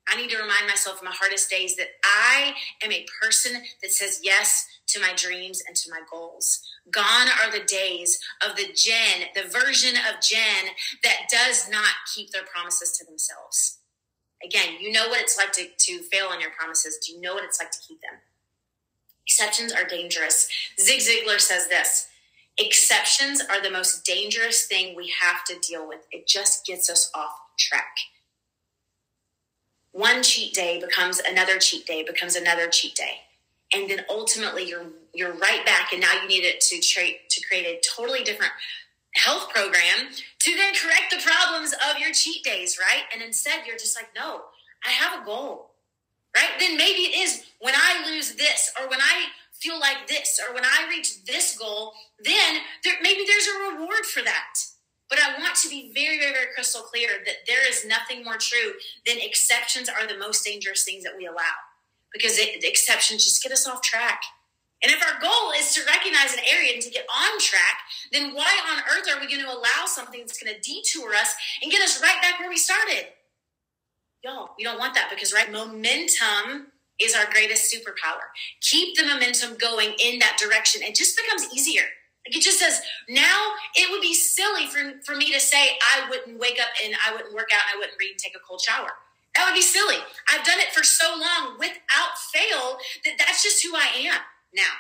I 0.09 0.17
need 0.17 0.31
to 0.31 0.37
remind 0.37 0.67
myself 0.67 1.01
in 1.01 1.07
my 1.07 1.15
hardest 1.15 1.49
days 1.49 1.77
that 1.77 1.89
I 2.05 2.55
am 2.83 2.93
a 2.93 3.07
person 3.23 3.63
that 3.83 3.93
says 3.93 4.21
yes 4.23 4.67
to 4.89 5.01
my 5.01 5.13
dreams 5.17 5.63
and 5.67 5.77
to 5.77 5.91
my 5.91 6.01
goals. 6.11 6.61
Gone 6.91 7.29
are 7.29 7.51
the 7.51 7.65
days 7.65 8.19
of 8.47 8.57
the 8.57 8.73
Jenn, 8.75 9.29
the 9.35 9.49
version 9.49 9.97
of 9.97 10.23
Jenn 10.23 10.73
that 11.03 11.29
does 11.31 11.69
not 11.69 11.95
keep 12.15 12.31
their 12.31 12.45
promises 12.45 12.93
to 12.99 13.05
themselves. 13.05 13.79
Again, 14.45 14.77
you 14.81 14.93
know 14.93 15.09
what 15.09 15.21
it's 15.21 15.39
like 15.39 15.53
to, 15.53 15.67
to 15.77 16.03
fail 16.03 16.27
on 16.27 16.41
your 16.41 16.51
promises. 16.51 16.99
Do 17.05 17.13
you 17.13 17.21
know 17.21 17.35
what 17.35 17.45
it's 17.45 17.59
like 17.59 17.71
to 17.71 17.79
keep 17.87 18.01
them? 18.03 18.21
Exceptions 19.27 19.73
are 19.73 19.85
dangerous. 19.85 20.49
Zig 20.79 21.01
Ziglar 21.01 21.41
says 21.41 21.69
this 21.69 22.09
exceptions 22.57 23.41
are 23.41 23.61
the 23.61 23.71
most 23.71 24.05
dangerous 24.05 24.67
thing 24.67 24.95
we 24.95 25.13
have 25.21 25.45
to 25.45 25.59
deal 25.59 25.89
with. 25.89 26.07
It 26.13 26.29
just 26.29 26.65
gets 26.65 26.89
us 26.89 27.11
off 27.15 27.33
track. 27.59 27.97
One 29.91 30.23
cheat 30.23 30.55
day 30.55 30.81
becomes 30.81 31.19
another 31.21 31.59
cheat 31.59 31.87
day, 31.87 32.05
becomes 32.05 32.37
another 32.37 32.69
cheat 32.69 32.95
day. 32.95 33.24
And 33.75 33.91
then 33.91 34.05
ultimately 34.09 34.69
you're 34.69 34.87
you're 35.13 35.35
right 35.35 35.65
back 35.65 35.93
and 35.93 36.01
now 36.01 36.13
you 36.23 36.29
need 36.29 36.45
it 36.45 36.61
to 36.61 36.81
tra- 36.81 37.21
to 37.29 37.47
create 37.47 37.67
a 37.67 37.81
totally 37.97 38.25
different 38.25 38.53
health 39.15 39.49
program 39.51 40.11
to 40.41 40.57
then 40.57 40.75
correct 40.75 41.11
the 41.11 41.23
problems 41.23 41.73
of 41.73 41.99
your 41.99 42.13
cheat 42.13 42.45
days, 42.45 42.79
right? 42.79 43.05
And 43.13 43.23
instead, 43.23 43.61
you're 43.67 43.79
just 43.79 43.97
like, 43.97 44.09
no, 44.15 44.43
I 44.85 44.91
have 44.91 45.23
a 45.23 45.25
goal, 45.25 45.71
right? 46.37 46.51
Then 46.59 46.77
maybe 46.77 47.03
it 47.03 47.17
is 47.17 47.45
when 47.61 47.75
I 47.77 48.05
lose 48.07 48.35
this, 48.35 48.73
or 48.79 48.89
when 48.89 49.01
I 49.01 49.27
feel 49.53 49.79
like 49.79 50.09
this, 50.09 50.41
or 50.47 50.55
when 50.55 50.65
I 50.65 50.87
reach 50.91 51.25
this 51.25 51.57
goal, 51.57 51.93
then 52.23 52.61
there, 52.83 52.95
maybe 53.03 53.23
there's 53.27 53.47
a 53.47 53.73
reward 53.73 54.05
for 54.05 54.23
that. 54.23 54.55
But 55.09 55.19
I 55.21 55.39
want 55.39 55.55
to 55.57 55.69
be 55.69 55.93
very, 55.95 56.19
very, 56.19 56.33
very 56.33 56.53
crystal 56.55 56.83
clear 56.83 57.09
that 57.25 57.47
there 57.47 57.69
is 57.69 57.87
nothing 57.87 58.25
more 58.25 58.37
true 58.39 58.73
than 59.07 59.17
exceptions 59.19 59.89
are 59.89 60.07
the 60.07 60.19
most 60.19 60.45
dangerous 60.45 60.83
things 60.83 61.05
that 61.05 61.17
we 61.17 61.27
allow 61.27 61.55
because 62.15 62.39
it, 62.39 62.65
exceptions 62.65 63.25
just 63.25 63.43
get 63.43 63.53
us 63.53 63.69
off 63.69 63.83
track. 63.83 64.23
And 64.83 64.93
if 64.93 65.03
our 65.03 65.21
goal 65.21 65.53
is 65.59 65.75
to 65.75 65.83
recognize 65.87 66.33
an 66.33 66.45
area 66.51 66.75
and 66.75 66.83
to 66.83 66.91
get 66.91 67.07
on 67.09 67.39
track, 67.41 67.81
then 68.13 68.35
why 68.35 68.53
on 68.71 68.83
earth 68.85 69.09
are 69.11 69.21
we 69.21 69.29
going 69.29 69.45
to 69.45 69.51
allow 69.51 69.87
something 69.87 70.21
that's 70.21 70.43
going 70.43 70.55
to 70.55 70.61
detour 70.61 71.15
us 71.15 71.35
and 71.63 71.71
get 71.71 71.83
us 71.83 72.01
right 72.03 72.21
back 72.23 72.39
where 72.39 72.49
we 72.49 72.57
started? 72.57 73.07
Y'all, 74.23 74.51
we 74.57 74.65
don't 74.65 74.79
want 74.79 74.95
that 74.95 75.11
because, 75.11 75.33
right, 75.33 75.51
momentum 75.51 76.69
is 77.01 77.15
our 77.15 77.25
greatest 77.33 77.75
superpower. 77.75 78.29
Keep 78.61 78.97
the 78.97 79.07
momentum 79.07 79.57
going 79.59 79.95
in 79.99 80.19
that 80.21 80.39
direction. 80.39 80.83
It 80.83 80.95
just 80.95 81.17
becomes 81.17 81.53
easier. 81.53 81.85
Like 82.27 82.37
it 82.37 82.43
just 82.43 82.59
says, 82.59 82.81
now 83.09 83.53
it 83.75 83.91
would 83.91 84.01
be 84.01 84.15
silly 84.15 84.67
for, 84.67 85.01
for 85.05 85.15
me 85.15 85.33
to 85.33 85.41
say 85.41 85.77
I 85.95 86.09
wouldn't 86.09 86.39
wake 86.39 86.59
up 86.61 86.69
and 86.85 86.95
I 87.07 87.13
wouldn't 87.13 87.35
work 87.35 87.49
out 87.55 87.63
and 87.69 87.77
I 87.77 87.79
wouldn't 87.79 87.99
read 87.99 88.11
and 88.13 88.19
take 88.19 88.35
a 88.35 88.41
cold 88.47 88.63
shower. 88.63 88.93
That 89.35 89.47
would 89.47 89.55
be 89.55 89.63
silly. 89.63 89.99
I've 90.31 90.47
done 90.47 90.61
it 90.61 90.73
for 90.73 90.85
so 90.85 91.11
long 91.11 91.59
without 91.59 92.15
fail 92.33 92.79
that 93.05 93.19
that's 93.19 93.43
just 93.43 93.63
who 93.65 93.75
I 93.75 93.91
am. 94.07 94.21
Now, 94.55 94.79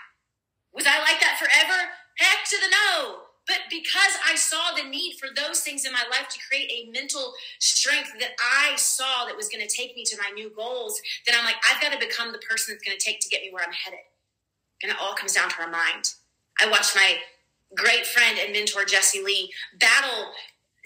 was 0.72 0.86
I 0.86 0.98
like 0.98 1.20
that 1.20 1.38
forever? 1.38 1.90
Heck 2.18 2.44
to 2.50 2.56
the 2.60 2.70
no. 2.70 3.16
But 3.46 3.68
because 3.68 4.16
I 4.24 4.36
saw 4.36 4.74
the 4.74 4.88
need 4.88 5.16
for 5.20 5.28
those 5.34 5.60
things 5.60 5.84
in 5.84 5.92
my 5.92 6.04
life 6.10 6.28
to 6.30 6.38
create 6.48 6.70
a 6.70 6.90
mental 6.90 7.34
strength 7.58 8.12
that 8.18 8.30
I 8.40 8.74
saw 8.76 9.26
that 9.26 9.36
was 9.36 9.48
going 9.48 9.66
to 9.66 9.74
take 9.76 9.94
me 9.94 10.04
to 10.04 10.16
my 10.16 10.30
new 10.34 10.50
goals, 10.56 11.00
then 11.26 11.34
I'm 11.38 11.44
like, 11.44 11.56
I've 11.68 11.82
got 11.82 11.92
to 11.92 11.98
become 11.98 12.32
the 12.32 12.38
person 12.38 12.72
that's 12.72 12.84
going 12.84 12.96
to 12.96 13.04
take 13.04 13.20
to 13.20 13.28
get 13.28 13.42
me 13.42 13.50
where 13.52 13.64
I'm 13.64 13.72
headed. 13.72 14.00
And 14.82 14.92
it 14.92 14.98
all 15.00 15.14
comes 15.14 15.34
down 15.34 15.50
to 15.50 15.62
our 15.62 15.70
mind. 15.70 16.14
I 16.60 16.70
watched 16.70 16.96
my 16.96 17.16
great 17.76 18.06
friend 18.06 18.38
and 18.42 18.52
mentor, 18.52 18.84
Jesse 18.84 19.22
Lee, 19.22 19.52
battle 19.78 20.32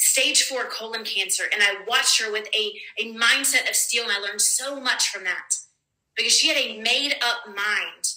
stage 0.08 0.44
four 0.44 0.64
colon 0.64 1.04
cancer. 1.04 1.44
And 1.52 1.62
I 1.62 1.84
watched 1.86 2.20
her 2.22 2.32
with 2.32 2.48
a, 2.54 2.72
a 2.98 3.14
mindset 3.14 3.68
of 3.68 3.76
steel. 3.76 4.04
And 4.04 4.12
I 4.12 4.18
learned 4.18 4.40
so 4.40 4.80
much 4.80 5.10
from 5.10 5.24
that 5.24 5.54
because 6.16 6.32
she 6.32 6.48
had 6.48 6.56
a 6.56 6.80
made 6.80 7.14
up 7.22 7.46
mind 7.46 8.14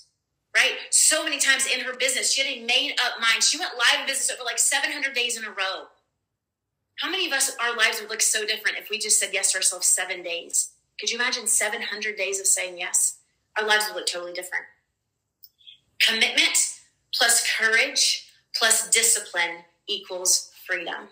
right? 0.55 0.73
So 0.89 1.23
many 1.23 1.39
times 1.39 1.67
in 1.67 1.81
her 1.81 1.95
business, 1.95 2.31
she 2.31 2.41
had 2.41 2.51
a 2.51 2.65
made 2.65 2.95
up 3.03 3.19
mind. 3.21 3.43
She 3.43 3.57
went 3.57 3.71
live 3.75 4.01
in 4.01 4.07
business 4.07 4.31
over 4.31 4.43
like 4.43 4.59
700 4.59 5.13
days 5.13 5.37
in 5.37 5.43
a 5.43 5.49
row. 5.49 5.87
How 6.99 7.09
many 7.09 7.25
of 7.25 7.33
us, 7.33 7.55
our 7.59 7.75
lives 7.75 7.99
would 7.99 8.09
look 8.09 8.21
so 8.21 8.45
different 8.45 8.77
if 8.77 8.89
we 8.89 8.99
just 8.99 9.19
said 9.19 9.29
yes 9.33 9.51
to 9.51 9.57
ourselves 9.57 9.87
seven 9.87 10.21
days? 10.21 10.71
Could 10.99 11.09
you 11.09 11.17
imagine 11.17 11.47
700 11.47 12.15
days 12.15 12.39
of 12.39 12.45
saying 12.45 12.77
yes? 12.77 13.17
Our 13.57 13.65
lives 13.65 13.85
would 13.87 13.95
look 13.95 14.07
totally 14.07 14.33
different. 14.33 14.65
Commitment 16.01 16.79
plus 17.13 17.47
courage 17.57 18.29
plus 18.55 18.89
discipline 18.89 19.63
equals 19.87 20.51
freedom. 20.67 21.07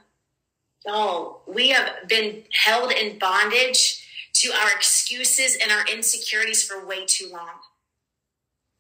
Y'all, 0.86 1.42
we 1.48 1.70
have 1.70 2.08
been 2.08 2.44
held 2.54 2.92
in 2.92 3.20
bondage 3.20 4.06
to 4.34 4.52
our 4.54 4.70
excuses 4.76 5.58
and 5.62 5.72
our 5.72 5.86
insecurities 5.94 6.63
for 6.63 6.86
way 6.86 7.06
too 7.06 7.30
long 7.32 7.60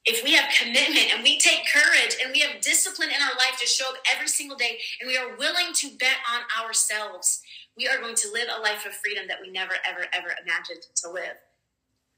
if 0.09 0.23
we 0.23 0.33
have 0.33 0.49
commitment 0.57 1.13
and 1.13 1.23
we 1.23 1.37
take 1.37 1.69
courage 1.71 2.17
and 2.23 2.31
we 2.33 2.39
have 2.39 2.61
discipline 2.61 3.09
in 3.09 3.21
our 3.21 3.35
life 3.37 3.59
to 3.59 3.67
show 3.67 3.85
up 3.89 4.01
every 4.11 4.27
single 4.27 4.57
day 4.57 4.79
and 4.99 5.07
we 5.07 5.17
are 5.17 5.37
willing 5.37 5.73
to 5.75 5.89
bet 5.99 6.17
on 6.33 6.41
ourselves, 6.65 7.41
we 7.77 7.87
are 7.87 7.99
going 7.99 8.15
to 8.15 8.31
live 8.31 8.47
a 8.49 8.61
life 8.61 8.85
of 8.85 8.93
freedom 8.93 9.27
that 9.27 9.37
we 9.41 9.51
never, 9.51 9.73
ever, 9.87 10.05
ever 10.13 10.33
imagined 10.41 10.81
to 10.95 11.11
live. 11.11 11.37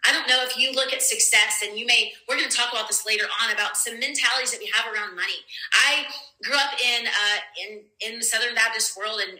I 0.07 0.13
don't 0.13 0.27
know 0.27 0.41
if 0.41 0.57
you 0.57 0.71
look 0.73 0.93
at 0.93 1.03
success 1.03 1.61
and 1.67 1.77
you 1.77 1.85
may, 1.85 2.13
we're 2.27 2.37
going 2.37 2.49
to 2.49 2.55
talk 2.55 2.71
about 2.71 2.87
this 2.87 3.05
later 3.05 3.25
on 3.43 3.53
about 3.53 3.77
some 3.77 3.99
mentalities 3.99 4.51
that 4.51 4.59
we 4.59 4.71
have 4.73 4.91
around 4.91 5.15
money. 5.15 5.45
I 5.73 6.05
grew 6.43 6.55
up 6.55 6.73
in, 6.79 7.05
uh, 7.05 7.39
in, 7.61 7.81
in 7.99 8.19
the 8.19 8.25
Southern 8.25 8.55
Baptist 8.55 8.97
world 8.97 9.19
and 9.19 9.37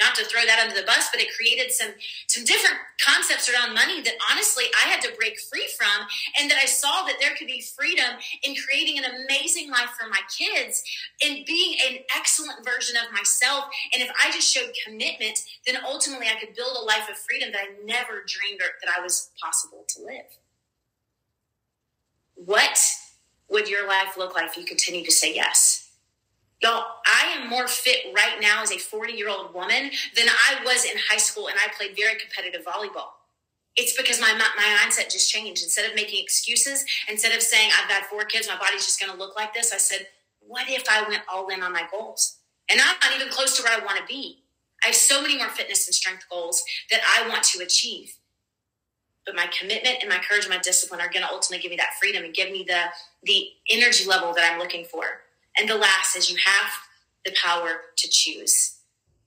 not 0.00 0.14
to 0.16 0.24
throw 0.24 0.42
that 0.46 0.58
under 0.58 0.74
the 0.74 0.86
bus, 0.86 1.08
but 1.12 1.20
it 1.20 1.34
created 1.36 1.70
some 1.70 1.92
some 2.26 2.44
different 2.44 2.76
concepts 2.98 3.48
around 3.48 3.74
money 3.74 4.00
that 4.02 4.14
honestly 4.30 4.64
I 4.84 4.88
had 4.88 5.00
to 5.02 5.14
break 5.16 5.38
free 5.38 5.68
from, 5.76 6.06
and 6.40 6.50
that 6.50 6.58
I 6.60 6.66
saw 6.66 7.04
that 7.04 7.16
there 7.20 7.34
could 7.36 7.46
be 7.46 7.60
freedom 7.60 8.18
in 8.42 8.54
creating 8.56 8.98
an 8.98 9.04
amazing 9.04 9.70
life 9.70 9.90
for 9.98 10.08
my 10.08 10.20
kids, 10.30 10.82
in 11.24 11.44
being 11.46 11.76
an 11.88 11.98
excellent 12.16 12.64
version 12.64 12.96
of 12.96 13.12
myself. 13.12 13.66
And 13.92 14.02
if 14.02 14.10
I 14.18 14.30
just 14.32 14.52
showed 14.52 14.72
commitment, 14.86 15.38
then 15.66 15.76
ultimately 15.84 16.26
I 16.26 16.38
could 16.38 16.54
build 16.54 16.76
a 16.76 16.84
life 16.84 17.08
of 17.10 17.16
freedom 17.16 17.52
that 17.52 17.60
I 17.60 17.84
never 17.84 18.24
dreamed 18.26 18.60
that 18.60 18.92
I 18.96 19.00
was 19.00 19.30
possible 19.40 19.84
to 19.88 20.02
live. 20.02 20.30
What 22.34 22.78
would 23.48 23.68
your 23.68 23.86
life 23.86 24.16
look 24.16 24.34
like 24.34 24.50
if 24.50 24.56
you 24.56 24.64
continue 24.64 25.04
to 25.04 25.12
say 25.12 25.34
yes? 25.34 25.81
Y'all, 26.62 26.84
I 27.04 27.38
am 27.38 27.50
more 27.50 27.66
fit 27.66 28.14
right 28.14 28.40
now 28.40 28.62
as 28.62 28.70
a 28.70 28.78
40 28.78 29.14
year 29.14 29.28
old 29.28 29.52
woman 29.52 29.90
than 30.14 30.28
I 30.28 30.64
was 30.64 30.84
in 30.84 30.96
high 31.08 31.18
school, 31.18 31.48
and 31.48 31.56
I 31.58 31.72
played 31.76 31.96
very 31.96 32.18
competitive 32.18 32.64
volleyball. 32.64 33.18
It's 33.74 33.96
because 33.96 34.20
my 34.20 34.32
my 34.32 34.78
mindset 34.78 35.10
just 35.10 35.30
changed. 35.30 35.62
Instead 35.62 35.88
of 35.88 35.96
making 35.96 36.22
excuses, 36.22 36.84
instead 37.08 37.34
of 37.34 37.42
saying 37.42 37.70
I've 37.74 37.88
got 37.88 38.04
four 38.04 38.24
kids, 38.24 38.46
my 38.46 38.58
body's 38.58 38.86
just 38.86 39.00
going 39.00 39.10
to 39.10 39.18
look 39.18 39.34
like 39.34 39.52
this, 39.52 39.72
I 39.72 39.78
said, 39.78 40.06
what 40.46 40.68
if 40.68 40.84
I 40.88 41.08
went 41.08 41.22
all 41.32 41.48
in 41.48 41.62
on 41.62 41.72
my 41.72 41.84
goals? 41.90 42.38
And 42.70 42.80
I'm 42.80 42.96
not 43.02 43.14
even 43.14 43.32
close 43.32 43.56
to 43.56 43.62
where 43.62 43.76
I 43.76 43.84
want 43.84 43.98
to 43.98 44.04
be. 44.06 44.38
I 44.84 44.88
have 44.88 44.96
so 44.96 45.20
many 45.20 45.38
more 45.38 45.48
fitness 45.48 45.86
and 45.86 45.94
strength 45.94 46.26
goals 46.30 46.62
that 46.90 47.00
I 47.18 47.28
want 47.28 47.42
to 47.44 47.62
achieve. 47.62 48.16
But 49.24 49.36
my 49.36 49.46
commitment 49.58 49.96
and 50.00 50.08
my 50.08 50.18
courage 50.18 50.44
and 50.44 50.54
my 50.54 50.58
discipline 50.58 51.00
are 51.00 51.10
going 51.10 51.24
to 51.24 51.30
ultimately 51.32 51.62
give 51.62 51.70
me 51.70 51.76
that 51.76 51.94
freedom 52.00 52.24
and 52.24 52.34
give 52.34 52.50
me 52.52 52.64
the 52.66 52.84
the 53.24 53.48
energy 53.70 54.04
level 54.08 54.32
that 54.34 54.52
I'm 54.52 54.60
looking 54.60 54.84
for. 54.84 55.22
And 55.58 55.68
the 55.68 55.76
last 55.76 56.16
is 56.16 56.30
you 56.30 56.38
have 56.44 56.70
the 57.24 57.34
power 57.42 57.80
to 57.96 58.08
choose. 58.08 58.78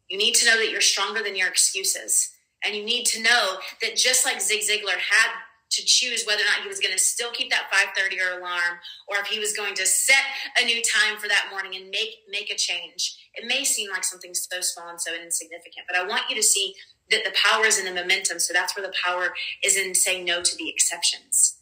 You 0.10 0.18
need 0.18 0.36
to 0.36 0.46
know 0.46 0.58
that 0.58 0.70
you're 0.70 0.82
stronger 0.82 1.22
than 1.24 1.36
your 1.36 1.48
excuses. 1.48 2.32
And 2.64 2.76
you 2.76 2.84
need 2.84 3.06
to 3.08 3.22
know 3.22 3.58
that 3.82 3.96
just 3.96 4.26
like 4.26 4.42
Zig 4.42 4.62
Ziglar 4.62 4.98
had 4.98 5.32
to 5.72 5.84
choose 5.86 6.26
whether 6.26 6.42
or 6.42 6.46
not 6.46 6.62
he 6.62 6.68
was 6.68 6.80
going 6.80 6.94
to 6.94 7.00
still 7.00 7.32
keep 7.32 7.50
that 7.50 7.72
5:30 7.72 8.20
or 8.22 8.40
alarm 8.40 8.80
or 9.08 9.18
if 9.18 9.28
he 9.28 9.40
was 9.40 9.54
going 9.54 9.74
to 9.76 9.86
set 9.86 10.24
a 10.60 10.66
new 10.66 10.82
time 10.82 11.18
for 11.18 11.28
that 11.28 11.48
morning 11.52 11.76
and 11.76 11.90
make 11.90 12.24
make 12.30 12.52
a 12.52 12.56
change. 12.56 13.18
It 13.34 13.46
may 13.48 13.64
seem 13.64 13.92
like 13.92 14.04
something 14.04 14.34
so 14.34 14.62
small 14.62 14.90
and 14.90 15.02
so 15.02 15.14
insignificant, 15.14 15.86
but 15.88 15.98
I 15.98 16.06
want 16.06 16.30
you 16.30 16.36
to 16.36 16.44
see 16.44 16.76
that 17.12 17.24
the 17.24 17.34
power 17.36 17.66
is 17.66 17.78
in 17.78 17.86
the 17.86 18.00
momentum. 18.00 18.40
So 18.40 18.54
that's 18.54 18.76
where 18.76 18.86
the 18.86 18.94
power 19.04 19.34
is 19.64 19.78
in 19.78 19.94
saying 19.94 20.26
no 20.26 20.42
to 20.42 20.58
the 20.58 20.70
exceptions. 20.70 21.58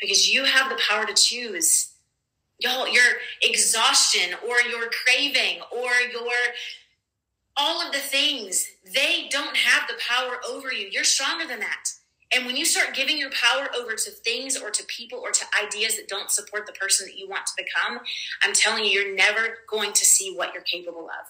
Because 0.00 0.32
you 0.32 0.44
have 0.44 0.70
the 0.70 0.80
power 0.88 1.04
to 1.04 1.14
choose 1.14 1.89
y'all, 2.60 2.88
your 2.88 3.04
exhaustion 3.42 4.36
or 4.46 4.60
your 4.70 4.88
craving 4.90 5.60
or 5.72 5.90
your 6.12 6.32
all 7.56 7.84
of 7.84 7.92
the 7.92 7.98
things, 7.98 8.66
they 8.94 9.28
don't 9.30 9.56
have 9.56 9.88
the 9.88 9.94
power 10.08 10.36
over 10.48 10.72
you. 10.72 10.88
You're 10.90 11.04
stronger 11.04 11.46
than 11.46 11.60
that. 11.60 11.90
And 12.34 12.46
when 12.46 12.56
you 12.56 12.64
start 12.64 12.94
giving 12.94 13.18
your 13.18 13.30
power 13.30 13.68
over 13.76 13.94
to 13.94 14.10
things 14.10 14.56
or 14.56 14.70
to 14.70 14.84
people 14.84 15.18
or 15.18 15.32
to 15.32 15.44
ideas 15.62 15.96
that 15.96 16.08
don't 16.08 16.30
support 16.30 16.64
the 16.64 16.72
person 16.72 17.06
that 17.06 17.18
you 17.18 17.28
want 17.28 17.46
to 17.46 17.52
become, 17.56 18.00
I'm 18.42 18.52
telling 18.52 18.84
you, 18.84 18.90
you're 18.90 19.16
never 19.16 19.58
going 19.68 19.92
to 19.92 20.04
see 20.04 20.32
what 20.34 20.54
you're 20.54 20.62
capable 20.62 21.06
of. 21.06 21.26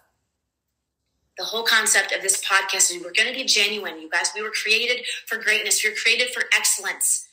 The 1.38 1.44
whole 1.44 1.62
concept 1.62 2.12
of 2.12 2.20
this 2.20 2.44
podcast 2.44 2.94
is 2.94 3.02
we're 3.02 3.12
going 3.12 3.32
to 3.32 3.34
be 3.34 3.44
genuine, 3.44 3.98
you 3.98 4.10
guys. 4.10 4.30
We 4.34 4.42
were 4.42 4.50
created 4.50 5.06
for 5.26 5.38
greatness, 5.38 5.82
We're 5.82 5.94
created 5.94 6.28
for 6.34 6.42
excellence. 6.54 7.28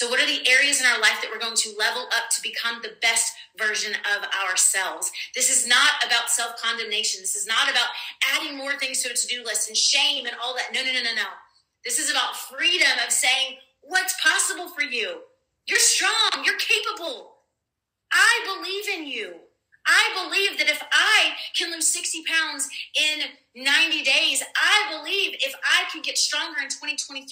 So, 0.00 0.08
what 0.08 0.18
are 0.18 0.26
the 0.26 0.48
areas 0.48 0.80
in 0.80 0.86
our 0.86 0.98
life 0.98 1.20
that 1.20 1.28
we're 1.30 1.38
going 1.38 1.60
to 1.60 1.76
level 1.78 2.06
up 2.16 2.30
to 2.30 2.40
become 2.40 2.80
the 2.80 2.96
best 3.02 3.34
version 3.58 3.92
of 4.16 4.24
ourselves? 4.48 5.12
This 5.34 5.50
is 5.50 5.68
not 5.68 5.92
about 6.06 6.30
self 6.30 6.56
condemnation. 6.56 7.20
This 7.20 7.36
is 7.36 7.46
not 7.46 7.68
about 7.70 7.88
adding 8.32 8.56
more 8.56 8.78
things 8.78 9.02
to 9.02 9.10
a 9.10 9.14
to 9.14 9.26
do 9.26 9.44
list 9.44 9.68
and 9.68 9.76
shame 9.76 10.24
and 10.24 10.34
all 10.42 10.54
that. 10.54 10.72
No, 10.72 10.80
no, 10.80 10.90
no, 10.90 11.02
no, 11.02 11.14
no. 11.16 11.28
This 11.84 11.98
is 11.98 12.10
about 12.10 12.34
freedom 12.34 12.88
of 13.04 13.12
saying 13.12 13.58
what's 13.82 14.18
possible 14.22 14.68
for 14.68 14.80
you. 14.80 15.20
You're 15.68 15.78
strong, 15.78 16.46
you're 16.46 16.56
capable. 16.56 17.32
I 18.10 18.56
believe 18.56 19.00
in 19.00 19.06
you. 19.06 19.34
I 19.86 20.12
believe 20.12 20.58
that 20.58 20.68
if 20.68 20.82
I 20.92 21.32
can 21.56 21.72
lose 21.72 21.88
60 21.88 22.22
pounds 22.28 22.68
in 22.94 23.32
90 23.56 24.02
days, 24.02 24.42
I 24.54 24.96
believe 24.96 25.34
if 25.40 25.54
I 25.64 25.88
can 25.90 26.02
get 26.02 26.18
stronger 26.18 26.60
in 26.60 26.68
2023 26.68 27.26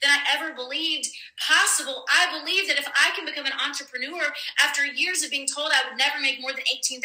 than 0.00 0.10
I 0.10 0.18
ever 0.36 0.54
believed 0.54 1.08
possible, 1.42 2.04
I 2.08 2.38
believe 2.38 2.68
that 2.68 2.78
if 2.78 2.88
I 2.88 3.10
can 3.16 3.26
become 3.26 3.46
an 3.46 3.58
entrepreneur 3.58 4.22
after 4.62 4.86
years 4.86 5.22
of 5.22 5.30
being 5.30 5.46
told 5.46 5.72
I 5.72 5.88
would 5.88 5.98
never 5.98 6.20
make 6.20 6.40
more 6.40 6.52
than 6.52 6.64
$18,000 6.70 7.02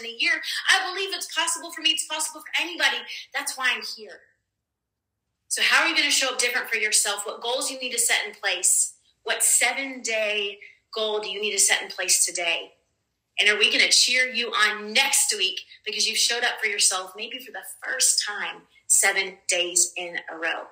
in 0.00 0.06
a 0.06 0.16
year, 0.18 0.42
I 0.70 0.90
believe 0.90 1.14
it's 1.14 1.32
possible 1.34 1.70
for 1.72 1.80
me. 1.80 1.90
It's 1.90 2.06
possible 2.06 2.40
for 2.40 2.62
anybody. 2.62 2.98
That's 3.32 3.56
why 3.56 3.72
I'm 3.74 3.82
here. 3.96 4.20
So, 5.48 5.62
how 5.62 5.82
are 5.82 5.88
you 5.88 5.94
going 5.94 6.08
to 6.08 6.14
show 6.14 6.32
up 6.32 6.38
different 6.38 6.68
for 6.68 6.76
yourself? 6.76 7.22
What 7.24 7.40
goals 7.40 7.70
you 7.70 7.78
need 7.78 7.92
to 7.92 7.98
set 7.98 8.26
in 8.26 8.34
place? 8.34 8.94
What 9.22 9.42
seven 9.44 10.02
day 10.02 10.58
goal 10.92 11.20
do 11.20 11.30
you 11.30 11.40
need 11.40 11.52
to 11.52 11.60
set 11.60 11.80
in 11.80 11.88
place 11.88 12.26
today? 12.26 12.73
And 13.40 13.48
are 13.48 13.58
we 13.58 13.70
going 13.70 13.84
to 13.84 13.90
cheer 13.90 14.26
you 14.26 14.48
on 14.48 14.92
next 14.92 15.34
week 15.36 15.60
because 15.84 16.08
you 16.08 16.14
showed 16.14 16.44
up 16.44 16.60
for 16.60 16.68
yourself 16.68 17.12
maybe 17.16 17.38
for 17.38 17.52
the 17.52 17.64
first 17.82 18.24
time 18.26 18.62
seven 18.86 19.38
days 19.48 19.92
in 19.96 20.16
a 20.32 20.36
row? 20.36 20.64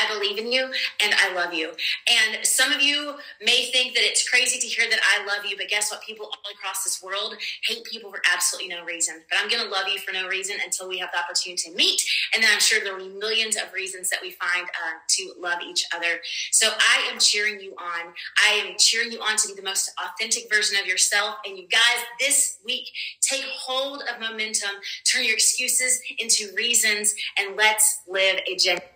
I 0.00 0.12
believe 0.12 0.38
in 0.38 0.50
you 0.50 0.64
and 1.02 1.14
I 1.14 1.34
love 1.34 1.54
you. 1.54 1.70
And 2.08 2.44
some 2.44 2.72
of 2.72 2.80
you 2.80 3.14
may 3.40 3.70
think 3.72 3.94
that 3.94 4.02
it's 4.02 4.28
crazy 4.28 4.58
to 4.58 4.66
hear 4.66 4.88
that 4.90 5.00
I 5.02 5.24
love 5.24 5.46
you, 5.46 5.56
but 5.56 5.68
guess 5.68 5.90
what? 5.90 6.02
People 6.02 6.26
all 6.26 6.52
across 6.52 6.84
this 6.84 7.02
world 7.02 7.34
hate 7.66 7.84
people 7.84 8.10
for 8.10 8.20
absolutely 8.32 8.68
no 8.74 8.84
reason. 8.84 9.22
But 9.30 9.38
I'm 9.40 9.48
going 9.48 9.62
to 9.62 9.70
love 9.70 9.88
you 9.88 9.98
for 10.00 10.12
no 10.12 10.28
reason 10.28 10.56
until 10.64 10.88
we 10.88 10.98
have 10.98 11.10
the 11.12 11.18
opportunity 11.18 11.70
to 11.70 11.76
meet. 11.76 12.02
And 12.34 12.42
then 12.42 12.50
I'm 12.52 12.60
sure 12.60 12.80
there 12.82 12.96
will 12.96 13.08
be 13.08 13.14
millions 13.18 13.56
of 13.56 13.72
reasons 13.72 14.10
that 14.10 14.20
we 14.22 14.30
find 14.30 14.66
uh, 14.66 14.98
to 15.08 15.32
love 15.38 15.60
each 15.66 15.84
other. 15.94 16.20
So 16.50 16.68
I 16.70 17.10
am 17.12 17.18
cheering 17.18 17.60
you 17.60 17.72
on. 17.72 18.12
I 18.44 18.64
am 18.66 18.74
cheering 18.78 19.12
you 19.12 19.20
on 19.20 19.36
to 19.36 19.48
be 19.48 19.54
the 19.54 19.62
most 19.62 19.90
authentic 20.02 20.52
version 20.52 20.78
of 20.80 20.86
yourself. 20.86 21.36
And 21.46 21.58
you 21.58 21.66
guys, 21.68 22.04
this 22.18 22.58
week, 22.64 22.88
take 23.20 23.44
hold 23.44 24.02
of 24.02 24.20
momentum, 24.20 24.70
turn 25.10 25.24
your 25.24 25.34
excuses 25.34 26.00
into 26.18 26.54
reasons, 26.54 27.14
and 27.38 27.56
let's 27.56 28.00
live 28.08 28.38
a 28.50 28.56
genuine 28.56 28.93